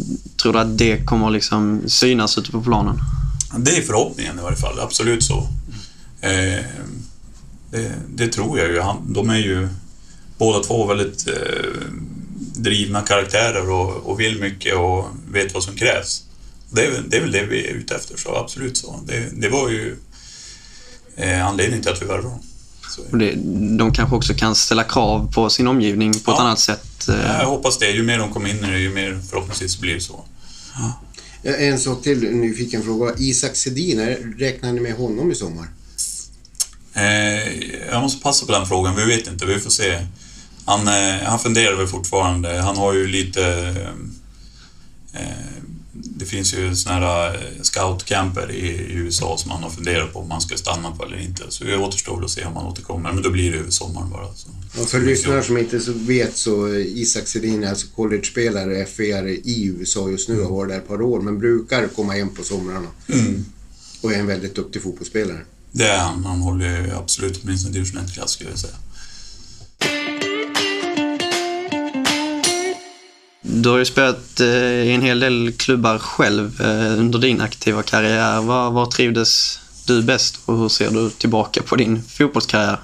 tror 0.41 0.53
du 0.53 0.59
att 0.59 0.77
det 0.77 1.05
kommer 1.05 1.29
liksom 1.29 1.81
synas 1.87 2.37
ute 2.37 2.51
på 2.51 2.61
planen? 2.61 2.99
Det 3.57 3.77
är 3.77 3.81
förhoppningen 3.81 4.39
i 4.39 4.41
varje 4.41 4.57
fall, 4.57 4.79
absolut 4.79 5.23
så. 5.23 5.47
Eh, 6.21 6.65
det, 7.71 7.91
det, 8.15 8.27
tror 8.27 8.59
jag 8.59 8.67
ju. 8.67 8.79
Han, 8.79 9.13
de 9.13 9.29
är 9.29 9.37
ju 9.37 9.67
båda 10.37 10.59
två 10.59 10.85
väldigt 10.85 11.27
drivna 12.55 13.01
karaktärer 13.01 13.69
och, 13.69 13.95
och 13.95 14.19
vill 14.19 14.39
mycket 14.39 14.75
och 14.75 15.05
vet 15.31 15.53
vad 15.53 15.63
som 15.63 15.75
krävs. 15.75 16.23
Det 16.69 16.85
är, 16.85 17.03
det 17.07 17.17
är 17.17 17.21
väl 17.21 17.31
det 17.31 17.45
vi 17.45 17.67
är 17.67 17.71
ute 17.71 17.95
efter, 17.95 18.17
så 18.17 18.35
absolut 18.35 18.77
så. 18.77 18.99
Det, 19.05 19.29
det 19.33 19.49
var 19.49 19.69
ju 19.69 19.97
eh, 21.15 21.47
anledningen 21.47 21.83
till 21.83 21.91
att 21.91 22.01
vi 22.01 22.05
värvade 22.05 22.29
dem. 22.29 22.39
Det, 23.19 23.33
de 23.77 23.93
kanske 23.93 24.15
också 24.15 24.33
kan 24.33 24.55
ställa 24.55 24.83
krav 24.83 25.31
på 25.33 25.49
sin 25.49 25.67
omgivning 25.67 26.13
på 26.13 26.31
ja. 26.31 26.33
ett 26.33 26.39
annat 26.39 26.59
sätt. 26.59 27.09
Eh. 27.09 27.15
Jag 27.15 27.45
hoppas 27.45 27.77
det. 27.77 27.89
Ju 27.89 28.03
mer 28.03 28.17
de 28.17 28.33
kommer 28.33 28.49
in 28.49 28.65
i 28.65 28.71
det, 28.71 28.79
ju 28.79 28.93
mer 28.93 29.19
förhoppningsvis 29.29 29.79
blir 29.79 29.93
det 29.93 30.01
så. 30.01 30.25
Ja. 30.75 30.93
En 31.43 31.79
sak 31.79 32.03
till, 32.03 32.31
nyfiken 32.31 32.83
fråga. 32.83 33.13
Isak 33.17 33.55
Sedin, 33.55 33.99
räknar 34.37 34.73
ni 34.73 34.79
med 34.79 34.95
honom 34.95 35.31
i 35.31 35.35
sommar? 35.35 35.67
Eh, 36.93 37.63
jag 37.91 38.01
måste 38.01 38.21
passa 38.21 38.45
på 38.45 38.51
den 38.51 38.65
frågan, 38.65 38.95
vi 38.95 39.05
vet 39.05 39.27
inte, 39.27 39.45
vi 39.45 39.59
får 39.59 39.69
se. 39.69 39.99
Han, 40.65 40.87
eh, 40.87 41.23
han 41.23 41.39
funderar 41.39 41.75
väl 41.75 41.87
fortfarande. 41.87 42.61
Han 42.61 42.77
har 42.77 42.93
ju 42.93 43.07
lite 43.07 43.75
eh, 45.13 45.56
finns 46.27 46.53
ju 46.53 46.75
såna 46.75 46.95
här 46.95 47.35
eh, 47.35 47.61
scoutcamper 47.61 48.51
i 48.51 48.91
USA 48.93 49.37
som 49.37 49.49
man 49.49 49.63
har 49.63 49.69
funderat 49.69 50.13
på 50.13 50.19
om 50.19 50.27
man 50.27 50.41
ska 50.41 50.57
stanna 50.57 50.91
på 50.91 51.05
eller 51.05 51.17
inte. 51.17 51.43
Så 51.49 51.63
det 51.63 51.77
återstår 51.77 52.25
att 52.25 52.31
se 52.31 52.45
om 52.45 52.53
man 52.53 52.65
återkommer, 52.65 53.13
men 53.13 53.23
då 53.23 53.29
blir 53.29 53.51
det 53.51 53.57
över 53.57 53.71
sommaren 53.71 54.09
bara. 54.09 54.33
Så. 54.33 54.49
Och 54.81 54.89
för 54.89 54.99
lyssnare 54.99 55.43
som 55.43 55.57
inte 55.57 55.79
så 55.79 55.93
vet 55.93 56.37
så 56.37 56.73
eh, 56.73 56.85
Isak 56.85 57.27
Sedin 57.27 57.63
är 57.63 57.69
alltså 57.69 57.87
college-spelare, 57.95 58.85
FER 58.85 59.27
i 59.27 59.65
USA 59.65 60.09
just 60.09 60.29
nu 60.29 60.39
och 60.39 60.49
har 60.49 60.55
varit 60.55 60.69
där 60.69 60.77
ett 60.77 60.87
par 60.87 61.01
år, 61.01 61.21
men 61.21 61.39
brukar 61.39 61.87
komma 61.87 62.13
hem 62.13 62.29
på 62.29 62.43
somrarna. 62.43 62.87
Mm. 63.07 63.45
Och 64.01 64.13
är 64.13 64.19
en 64.19 64.27
väldigt 64.27 64.55
duktig 64.55 64.81
fotbollsspelare. 64.81 65.39
Det 65.71 65.87
är 65.87 65.99
han. 65.99 66.25
Han 66.25 66.39
håller 66.39 66.93
absolut 66.97 67.39
åtminstone 67.43 67.73
division 67.73 68.01
1-klass 68.01 68.31
skulle 68.31 68.49
jag 68.49 68.59
säga. 68.59 68.75
Du 73.49 73.69
har 73.69 73.77
ju 73.77 73.85
spelat 73.85 74.39
eh, 74.39 74.47
i 74.47 74.91
en 74.91 75.01
hel 75.01 75.19
del 75.19 75.53
klubbar 75.57 75.97
själv 75.99 76.61
eh, 76.61 76.99
under 76.99 77.19
din 77.19 77.41
aktiva 77.41 77.83
karriär. 77.83 78.41
Var, 78.41 78.71
var 78.71 78.85
trivdes 78.85 79.59
du 79.85 80.03
bäst 80.03 80.39
och 80.45 80.57
hur 80.57 80.69
ser 80.69 80.91
du 80.91 81.09
tillbaka 81.09 81.61
på 81.61 81.75
din 81.75 82.03
fotbollskarriär? 82.03 82.79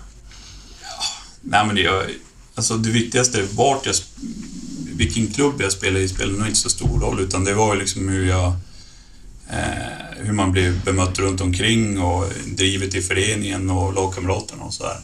Ja, 0.81 1.03
nej 1.41 1.65
men 1.67 1.75
det, 1.75 2.07
alltså 2.55 2.77
det 2.77 2.89
viktigaste 2.89 3.43
vart 3.51 3.85
jag, 3.85 3.95
vilken 4.95 5.27
klubb 5.27 5.61
jag 5.61 5.71
spelade 5.71 6.03
i 6.03 6.09
spelade 6.09 6.37
nog 6.37 6.47
inte 6.47 6.59
så 6.59 6.69
stor 6.69 6.99
roll 6.99 7.19
utan 7.19 7.43
det 7.43 7.53
var 7.53 7.75
liksom 7.75 8.09
hur 8.09 8.25
jag 8.29 8.47
eh, 9.49 10.17
hur 10.17 10.33
man 10.33 10.51
blev 10.51 10.83
bemött 10.83 11.19
runt 11.19 11.41
omkring 11.41 12.01
och 12.01 12.25
drivet 12.45 12.95
i 12.95 13.01
föreningen 13.01 13.69
och 13.69 13.93
lagkamraterna 13.93 14.63
och 14.63 14.73
sådär. 14.73 14.97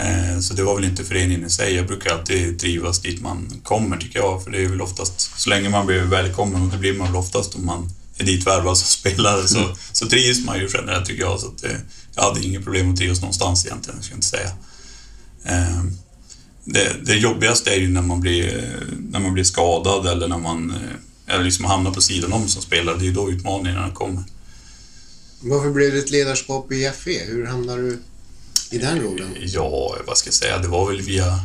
Eh, 0.00 0.40
så 0.40 0.54
det 0.54 0.62
var 0.62 0.74
väl 0.74 0.84
inte 0.84 1.04
föreningen 1.04 1.46
i 1.46 1.50
sig. 1.50 1.74
Jag 1.74 1.86
brukar 1.86 2.10
alltid 2.10 2.58
trivas 2.58 3.00
dit 3.00 3.20
man 3.20 3.60
kommer 3.62 3.96
tycker 3.96 4.18
jag. 4.18 4.44
För 4.44 4.50
det 4.50 4.64
är 4.64 4.68
väl 4.68 4.80
oftast, 4.80 5.40
så 5.40 5.50
länge 5.50 5.68
man 5.68 5.86
blir 5.86 6.00
välkommen 6.00 6.62
och 6.62 6.68
det 6.68 6.78
blir 6.78 6.98
man 6.98 7.06
väl 7.06 7.16
oftast 7.16 7.54
om 7.54 7.66
man 7.66 7.90
är 8.18 8.24
ditvärvad 8.24 8.78
som 8.78 8.86
spelare 8.86 9.48
så, 9.48 9.58
mm. 9.58 9.70
så 9.92 10.06
trivs 10.06 10.44
man 10.44 10.58
ju 10.58 10.68
generellt 10.74 11.06
tycker 11.06 11.22
jag. 11.22 11.40
Så 11.40 11.46
att, 11.46 11.64
eh, 11.64 11.76
jag 12.14 12.22
hade 12.22 12.44
inget 12.44 12.64
problem 12.64 12.90
att 12.90 12.96
trivas 12.96 13.20
någonstans 13.20 13.66
egentligen, 13.66 14.02
ska 14.02 14.12
jag 14.12 14.16
inte 14.16 14.26
säga. 14.26 14.50
Eh, 15.44 15.84
det, 16.64 16.96
det 17.04 17.14
jobbigaste 17.14 17.70
är 17.70 17.78
ju 17.78 17.88
när 17.88 18.02
man 18.02 18.20
blir, 18.20 18.74
när 19.10 19.20
man 19.20 19.34
blir 19.34 19.44
skadad 19.44 20.06
eller 20.06 20.28
när 20.28 20.38
man 20.38 20.74
eller 21.26 21.44
liksom 21.44 21.64
hamnar 21.64 21.90
på 21.90 22.00
sidan 22.00 22.32
om 22.32 22.48
som 22.48 22.62
spelare. 22.62 22.96
Det 22.96 23.04
är 23.04 23.06
ju 23.06 23.12
då 23.12 23.30
utmaningarna 23.30 23.90
kommer. 23.90 24.22
Varför 25.40 25.70
blev 25.70 25.92
det 25.92 25.98
ett 25.98 26.10
ledarskap 26.10 26.72
i 26.72 26.90
FE? 26.96 27.24
Hur 27.26 27.46
hamnade 27.46 27.82
du 27.82 27.98
i 28.70 28.78
den 28.78 29.00
rollen? 29.00 29.36
Ja, 29.40 29.96
vad 30.06 30.18
ska 30.18 30.28
jag 30.28 30.34
säga, 30.34 30.58
det 30.58 30.68
var 30.68 30.86
väl 30.86 31.00
via, 31.00 31.40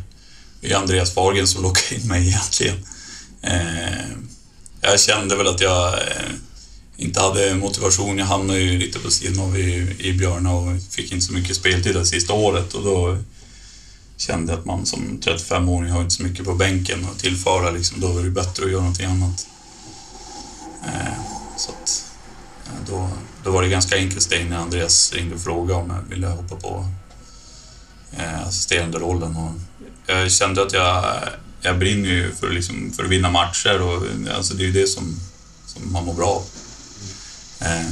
via 0.62 0.78
Andreas 0.78 1.14
Fahlgren 1.14 1.48
som 1.48 1.64
lockade 1.64 2.02
in 2.02 2.08
mig 2.08 2.28
egentligen. 2.28 2.78
Eh, 3.42 4.06
jag 4.82 5.00
kände 5.00 5.36
väl 5.36 5.48
att 5.48 5.62
jag 5.62 5.94
eh, 5.94 6.32
inte 6.98 7.22
hade 7.22 7.56
motivation. 7.56 8.18
Jag 8.18 8.26
hamnade 8.26 8.60
ju 8.60 8.78
lite 8.78 9.00
på 9.00 9.12
sidan 9.12 9.46
av 9.46 9.60
i, 9.60 9.96
i 10.00 10.14
Björna 10.14 10.54
och 10.54 10.82
fick 10.90 11.12
inte 11.12 11.26
så 11.26 11.34
mycket 11.34 11.56
speltid 11.56 11.96
det 11.96 12.06
sista 12.06 12.34
året 12.34 12.74
och 12.74 12.84
då 12.84 13.18
kände 14.18 14.52
jag 14.52 14.60
att 14.60 14.66
man 14.66 14.86
som 14.86 15.20
35-åring 15.24 15.92
har 15.92 16.02
inte 16.02 16.16
så 16.16 16.24
mycket 16.24 16.46
på 16.46 16.54
bänken 16.54 17.06
att 17.12 17.20
tillföra. 17.20 17.72
Liksom, 17.72 18.00
då 18.00 18.18
är 18.18 18.24
det 18.24 18.30
bättre 18.30 18.66
att 18.66 18.72
göra 18.72 18.82
någonting 18.82 19.06
annat. 19.06 19.48
Eh, 20.86 21.14
så 21.58 21.72
att, 21.72 22.06
eh, 22.66 22.90
då, 22.90 23.10
då 23.44 23.52
var 23.52 23.64
det 23.64 23.70
ganska 23.70 23.96
enkelt 23.96 24.22
steg 24.22 24.50
när 24.50 24.58
Andreas 24.58 25.14
ringde 25.14 25.36
och 25.36 25.42
frågade 25.42 25.82
om 25.82 25.90
jag 25.90 26.16
ville 26.16 26.28
hoppa 26.28 26.56
på 26.56 26.86
Eh, 28.12 28.48
assisterande 28.48 29.00
rollen. 29.00 29.36
Och 29.36 29.52
jag 30.06 30.32
kände 30.32 30.62
att 30.62 30.74
jag, 30.74 31.20
jag 31.62 31.80
brinner 31.80 32.10
ju 32.10 32.32
för, 32.32 32.50
liksom, 32.50 32.92
för 32.96 33.04
att 33.04 33.10
vinna 33.10 33.30
matcher 33.32 33.82
och 33.82 34.04
alltså, 34.36 34.54
det 34.54 34.64
är 34.64 34.68
ju 34.68 34.82
det 34.82 34.88
som, 34.88 35.20
som 35.66 35.92
man 35.92 36.06
mår 36.06 36.14
bra 36.14 36.28
av. 36.28 36.44
Eh, 37.68 37.86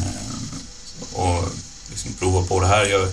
och 1.14 1.50
liksom 1.90 2.14
prova 2.14 2.48
på 2.48 2.60
det 2.60 2.68
här. 2.68 2.86
Jag, 2.86 3.08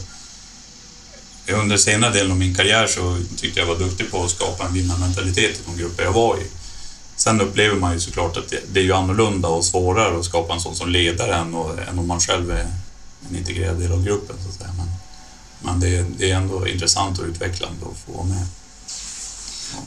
under 1.61 1.77
senare 1.77 2.13
delen 2.13 2.33
av 2.33 2.39
min 2.39 2.55
karriär 2.55 2.87
så 2.87 3.19
tyckte 3.37 3.61
jag 3.61 3.67
var 3.67 3.79
duktig 3.79 4.11
på 4.11 4.25
att 4.25 4.31
skapa 4.31 4.67
en 4.67 4.75
vinnarmentalitet 4.75 5.51
i 5.51 5.63
de 5.67 5.77
grupper 5.77 6.03
jag 6.03 6.13
var 6.13 6.37
i. 6.37 6.47
Sen 7.17 7.41
upplever 7.41 7.77
man 7.77 7.93
ju 7.93 8.01
såklart 8.01 8.37
att 8.37 8.55
det 8.73 8.81
är 8.81 8.85
ju 8.85 8.93
annorlunda 8.93 9.49
och 9.49 9.65
svårare 9.65 10.19
att 10.19 10.25
skapa 10.25 10.55
en 10.55 10.61
sån 10.61 10.77
som 10.77 10.89
ledare 10.89 11.35
än, 11.35 11.55
och, 11.55 11.79
än 11.89 11.99
om 11.99 12.09
man 12.09 12.21
själv 12.21 12.51
är 12.51 12.67
en 13.29 13.37
integrerad 13.37 13.79
del 13.79 13.93
av 13.93 14.05
gruppen. 14.05 14.37
Så 14.43 14.49
att 14.49 14.55
säga. 14.55 14.71
Men, 14.77 14.89
men 15.63 15.81
det, 15.81 16.07
det, 16.19 16.31
är 16.31 16.37
ändå 16.37 16.69
intressant 16.69 17.19
och 17.19 17.25
utvecklande 17.27 17.87
att 17.93 17.99
få 17.99 18.13
vara 18.13 18.27
med. 18.27 18.47
Ja. 19.75 19.83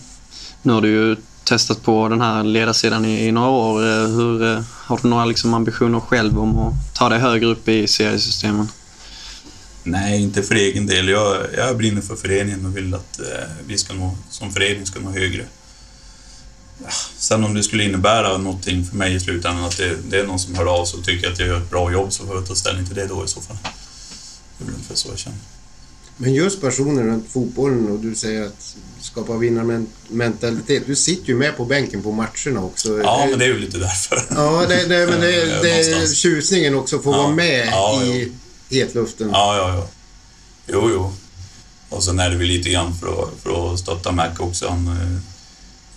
Nu 0.62 0.74
har 0.74 0.82
du 0.82 0.90
ju 0.90 1.16
testat 1.44 1.84
på 1.84 2.08
den 2.10 2.22
här 2.22 2.44
ledarsidan 2.44 3.06
i, 3.06 3.28
i 3.28 3.32
några 3.32 3.50
år. 3.50 4.08
Hur, 4.08 4.44
eh, 4.44 4.64
har 4.72 5.00
du 5.02 5.08
några 5.08 5.26
liksom 5.26 5.54
ambitioner 5.54 6.00
själv 6.00 6.40
om 6.40 6.60
att 6.60 6.96
ta 6.96 7.10
dig 7.10 7.20
högre 7.20 7.48
upp 7.48 7.68
i 7.68 7.88
seriesystemen? 7.88 8.68
Nej, 9.84 10.22
inte 10.22 10.44
för 10.44 10.56
egen 10.56 10.86
del. 10.86 11.10
Jag, 11.10 11.38
jag 11.58 11.78
brinner 11.78 12.02
för 12.02 12.16
föreningen 12.16 12.66
och 12.66 12.78
vill 12.78 12.94
att 12.94 13.20
eh, 13.20 13.26
vi 13.68 13.78
ska 13.78 13.94
nå, 13.94 14.18
som 14.30 14.54
förening 14.54 14.86
ska 14.86 15.00
nå 15.00 15.12
högre. 15.12 15.46
Ja, 16.84 16.90
sen 17.18 17.44
om 17.44 17.54
det 17.54 17.64
skulle 17.64 17.84
innebära 17.84 18.38
någonting 18.38 18.86
för 18.86 18.96
mig 18.96 19.16
i 19.16 19.20
slutändan, 19.20 19.64
att 19.64 19.78
det, 19.78 19.96
det 20.10 20.20
är 20.20 20.28
någon 20.28 20.40
som 20.40 20.56
hör 20.56 20.66
av 20.66 20.86
sig 20.86 21.00
och 21.00 21.06
tycker 21.06 21.32
att 21.32 21.40
jag 21.40 21.48
gör 21.48 21.58
ett 21.58 21.70
bra 21.70 21.92
jobb, 21.92 22.14
så 22.14 22.26
får 22.26 22.36
jag 22.36 22.48
ta 22.48 22.56
ställning 22.56 22.86
till 22.86 22.96
det 22.96 23.08
då 23.08 23.26
i 23.26 23.28
så 23.28 23.42
fall. 23.42 23.58
Det 24.58 24.64
är 24.64 24.66
väl 24.66 24.76
ungefär 24.76 24.96
så 24.96 25.10
jag 25.10 25.20
känner. 25.20 25.40
Men 26.18 26.34
just 26.34 26.62
personen 26.62 27.08
runt 27.08 27.30
fotbollen 27.30 27.92
och 27.92 28.00
du 28.00 28.16
säger 28.16 28.46
att 28.46 28.76
skapa 29.02 29.38
vinnarmentalitet. 29.38 30.84
Du 30.88 30.96
sitter 30.96 31.28
ju 31.28 31.36
med 31.36 31.58
på 31.58 31.66
bänken 31.66 32.04
på 32.04 32.12
matcherna 32.12 32.64
också. 32.64 33.02
Ja, 33.04 33.28
men 33.30 33.40
det 33.40 33.46
är 33.46 33.50
ju 33.50 33.60
lite 33.60 33.78
därför. 33.78 34.26
Ja, 34.30 34.66
det, 34.68 34.86
det, 34.86 35.08
men 35.08 35.20
det, 35.20 35.62
det 35.62 35.72
är 35.72 36.14
tjusningen 36.14 36.76
också 36.76 36.96
att 36.96 37.04
få 37.04 37.12
ja. 37.12 37.18
vara 37.18 37.36
med 37.36 37.68
ja, 37.72 38.04
i 38.04 38.32
hetluften. 38.70 39.30
Ja, 39.34 39.58
ja, 39.58 39.76
ja. 39.76 39.88
Jo, 40.68 40.90
jo. 40.94 41.14
Och 41.90 42.04
sen 42.04 42.20
är 42.20 42.30
det 42.30 42.38
väl 42.38 42.48
lite 42.48 42.70
grann 42.70 42.94
för 42.94 43.24
att, 43.24 43.30
för 43.44 43.74
att 43.74 43.80
stötta 43.80 44.12
Mac 44.12 44.32
också. 44.40 44.70
Han, 44.70 44.88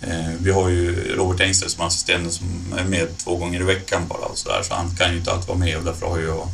eh, 0.01 0.31
vi 0.39 0.51
har 0.51 0.69
ju 0.69 1.15
Robert 1.15 1.41
Engstedt 1.41 1.71
som 1.71 1.85
assistent 1.85 2.33
som 2.33 2.73
är 2.77 2.83
med 2.83 3.17
två 3.17 3.35
gånger 3.35 3.61
i 3.61 3.63
veckan 3.63 4.07
bara 4.07 4.25
och 4.25 4.37
så 4.37 4.49
där, 4.49 4.63
så 4.63 4.73
han 4.73 4.95
kan 4.95 5.11
ju 5.11 5.17
inte 5.17 5.31
alltid 5.31 5.47
vara 5.47 5.57
med 5.57 5.77
och 5.77 5.83
därför 5.83 6.07
har 6.07 6.19
jag 6.19 6.47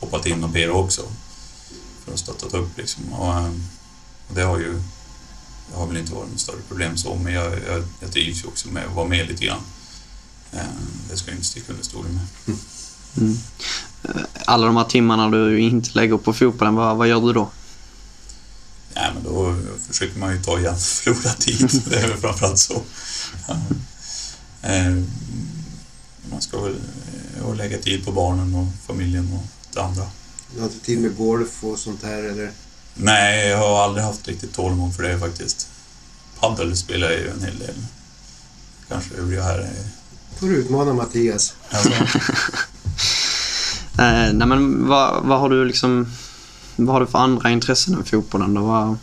hoppat 0.00 0.26
in 0.26 0.44
och 0.44 0.50
ber 0.50 0.70
också 0.70 1.02
för 2.04 2.12
att 2.12 2.18
stötta 2.18 2.58
upp 2.58 2.78
liksom. 2.78 3.12
Och, 3.12 3.34
eh, 3.34 3.50
och 4.28 4.34
det 4.34 4.42
har 4.42 4.58
ju 4.58 4.82
det 5.70 5.78
har 5.78 5.86
väl 5.86 5.96
inte 5.96 6.14
varit 6.14 6.30
något 6.30 6.40
större 6.40 6.62
problem 6.68 6.96
så, 6.96 7.14
men 7.14 7.32
jag, 7.32 7.52
jag, 7.52 7.84
jag 8.00 8.12
trivs 8.12 8.44
ju 8.44 8.48
också 8.48 8.68
med 8.68 8.86
att 8.86 8.94
vara 8.94 9.08
med 9.08 9.28
lite 9.28 9.44
grann. 9.44 9.60
Eh, 10.52 10.60
det 11.10 11.16
ska 11.16 11.30
jag 11.30 11.36
inte 11.36 11.46
sticka 11.46 11.72
under 11.72 11.84
stolen 11.84 12.12
med. 12.14 12.26
Mm. 12.46 12.60
Mm. 13.16 13.38
Alla 14.46 14.66
de 14.66 14.76
här 14.76 14.84
timmarna 14.84 15.28
du 15.28 15.60
inte 15.60 15.90
lägger 15.94 16.16
på 16.16 16.32
fotbollen, 16.32 16.74
vad, 16.74 16.96
vad 16.96 17.08
gör 17.08 17.20
du 17.20 17.32
då? 17.32 17.50
Ja, 18.94 19.02
men 19.14 19.24
då 19.24 19.56
försöker 19.88 20.18
man 20.18 20.32
ju 20.32 20.42
ta 20.42 20.58
igen 20.58 20.76
förlorad 20.78 21.38
tid. 21.38 21.82
det 21.90 21.96
är 21.96 22.08
väl 22.08 22.18
framförallt 22.18 22.58
så. 22.58 22.82
Ja. 23.48 23.56
Eh, 24.62 25.02
man 26.30 26.40
ska 26.40 26.60
väl 26.60 26.76
eh, 27.40 27.54
lägga 27.54 27.78
tid 27.78 28.04
på 28.04 28.12
barnen 28.12 28.54
och 28.54 28.66
familjen 28.86 29.32
och 29.32 29.74
det 29.74 29.82
andra. 29.82 30.06
Du 30.54 30.60
har 30.60 30.68
inte 30.68 30.84
tid 30.84 31.00
med 31.00 31.16
golf 31.16 31.64
och 31.64 31.78
sånt 31.78 32.02
här 32.02 32.22
eller? 32.22 32.50
Nej, 32.94 33.48
jag 33.48 33.58
har 33.58 33.84
aldrig 33.84 34.04
haft 34.04 34.28
riktigt 34.28 34.54
tålamod 34.54 34.96
för 34.96 35.02
det 35.02 35.18
faktiskt. 35.18 35.68
Padel 36.40 36.76
spelar 36.76 37.10
jag 37.10 37.20
ju 37.20 37.30
en 37.30 37.42
hel 37.42 37.58
del. 37.58 37.74
Kanske 38.88 39.14
övriga 39.14 39.42
här 39.42 39.58
är... 39.58 39.72
får 40.38 40.46
du 40.46 40.56
utmana 40.56 40.92
Mattias. 40.92 41.54
Alltså. 41.70 41.90
eh, 44.02 44.32
nej 44.32 44.46
men 44.46 44.88
vad, 44.88 45.24
vad 45.24 45.40
har 45.40 45.50
du 45.50 45.64
liksom... 45.64 46.12
Vad 46.76 46.88
har 46.88 47.00
du 47.00 47.06
för 47.06 47.18
andra 47.18 47.50
intressen 47.50 47.94
än 47.94 48.04
fotbollen 48.04 48.54
då? 48.54 48.62
Vad... 48.62 48.96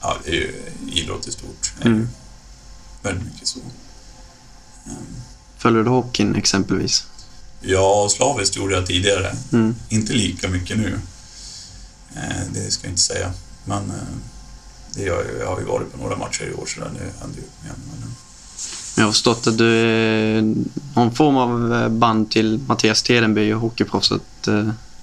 Ja, 0.00 0.16
det 0.24 0.30
är 0.30 0.34
ju 0.34 0.54
idrott 0.92 1.28
i 1.28 1.32
stort. 1.32 1.72
Mm. 1.80 2.08
Väldigt 3.02 3.24
mycket 3.24 3.48
så. 3.48 3.60
Följer 5.58 5.82
du 5.82 5.90
hockeyn 5.90 6.34
exempelvis? 6.34 7.06
Ja, 7.62 8.08
slaviskt 8.10 8.56
gjorde 8.56 8.74
jag 8.74 8.86
tidigare. 8.86 9.36
Mm. 9.52 9.74
Inte 9.88 10.12
lika 10.12 10.48
mycket 10.48 10.78
nu. 10.78 10.98
Eh, 12.16 12.42
det 12.54 12.70
ska 12.70 12.86
jag 12.86 12.92
inte 12.92 13.02
säga. 13.02 13.32
Men 13.64 13.90
eh, 13.90 13.96
det 14.94 15.02
gör 15.02 15.24
jag, 15.24 15.40
jag 15.40 15.46
har 15.46 15.60
ju 15.60 15.66
varit 15.66 15.92
på 15.92 15.98
några 15.98 16.16
matcher 16.16 16.44
i 16.44 16.54
år 16.54 16.66
så 16.66 16.80
det 16.80 16.86
händer 17.20 17.36
ju 17.36 17.64
igen. 17.64 17.76
Jag 18.96 19.04
har 19.04 19.12
förstått 19.12 19.46
att 19.46 19.58
du 19.58 19.74
är 19.74 20.54
någon 20.94 21.14
form 21.14 21.36
av 21.36 21.74
eh, 21.74 21.88
band 21.88 22.30
till 22.30 22.60
Mattias 22.66 23.02
Tedenby 23.02 23.52
och 23.52 23.60
hockeyproffset. 23.60 24.48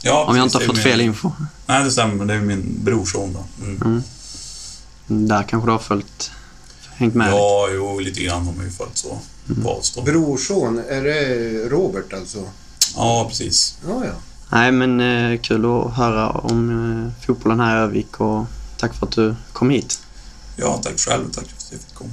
Ja, 0.02 0.26
om 0.26 0.36
jag 0.36 0.46
inte 0.46 0.58
har 0.58 0.66
fått 0.66 0.76
min... 0.76 0.84
fel 0.84 1.02
info. 1.02 1.32
Nej, 1.66 1.84
det 1.84 1.92
stämmer. 1.92 2.26
Det 2.26 2.34
är 2.34 2.40
min 2.40 2.80
brorson 2.84 3.34
då. 3.34 3.66
Mm. 3.66 3.82
Mm. 3.82 5.28
Där 5.28 5.44
kanske 5.44 5.68
du 5.68 5.72
har 5.72 5.80
följt, 5.80 6.32
hängt 6.96 7.16
med? 7.16 7.32
Ja, 7.32 7.70
jo, 7.74 8.00
lite 8.00 8.22
grann 8.22 8.46
har 8.46 8.54
man 8.54 8.66
ju 8.66 8.72
följt 8.72 8.98
så. 8.98 9.20
Mm. 9.50 9.64
På 9.64 9.70
avstånd. 9.70 10.06
Brorson, 10.06 10.80
är 10.90 11.04
det 11.04 11.70
Robert 11.70 12.14
alltså? 12.14 12.44
Ja, 12.96 13.26
precis. 13.30 13.78
Ja, 13.88 14.06
ja. 14.06 14.12
Nej, 14.52 14.72
men 14.72 15.00
eh, 15.00 15.40
kul 15.40 15.66
att 15.66 15.94
höra 15.94 16.30
om 16.30 16.70
eh, 17.16 17.26
fotbollen 17.26 17.60
här 17.60 17.78
i 17.78 17.80
Övik 17.80 18.20
och 18.20 18.46
tack 18.78 18.94
för 18.94 19.06
att 19.06 19.12
du 19.12 19.36
kom 19.54 19.70
hit. 19.70 20.00
Ja, 20.56 20.80
tack 20.84 21.00
själv 21.00 21.24
tack 21.32 21.46
för 21.46 21.56
att 21.56 21.68
jag 21.72 21.82
fick 21.82 21.94
komma. 21.94 22.12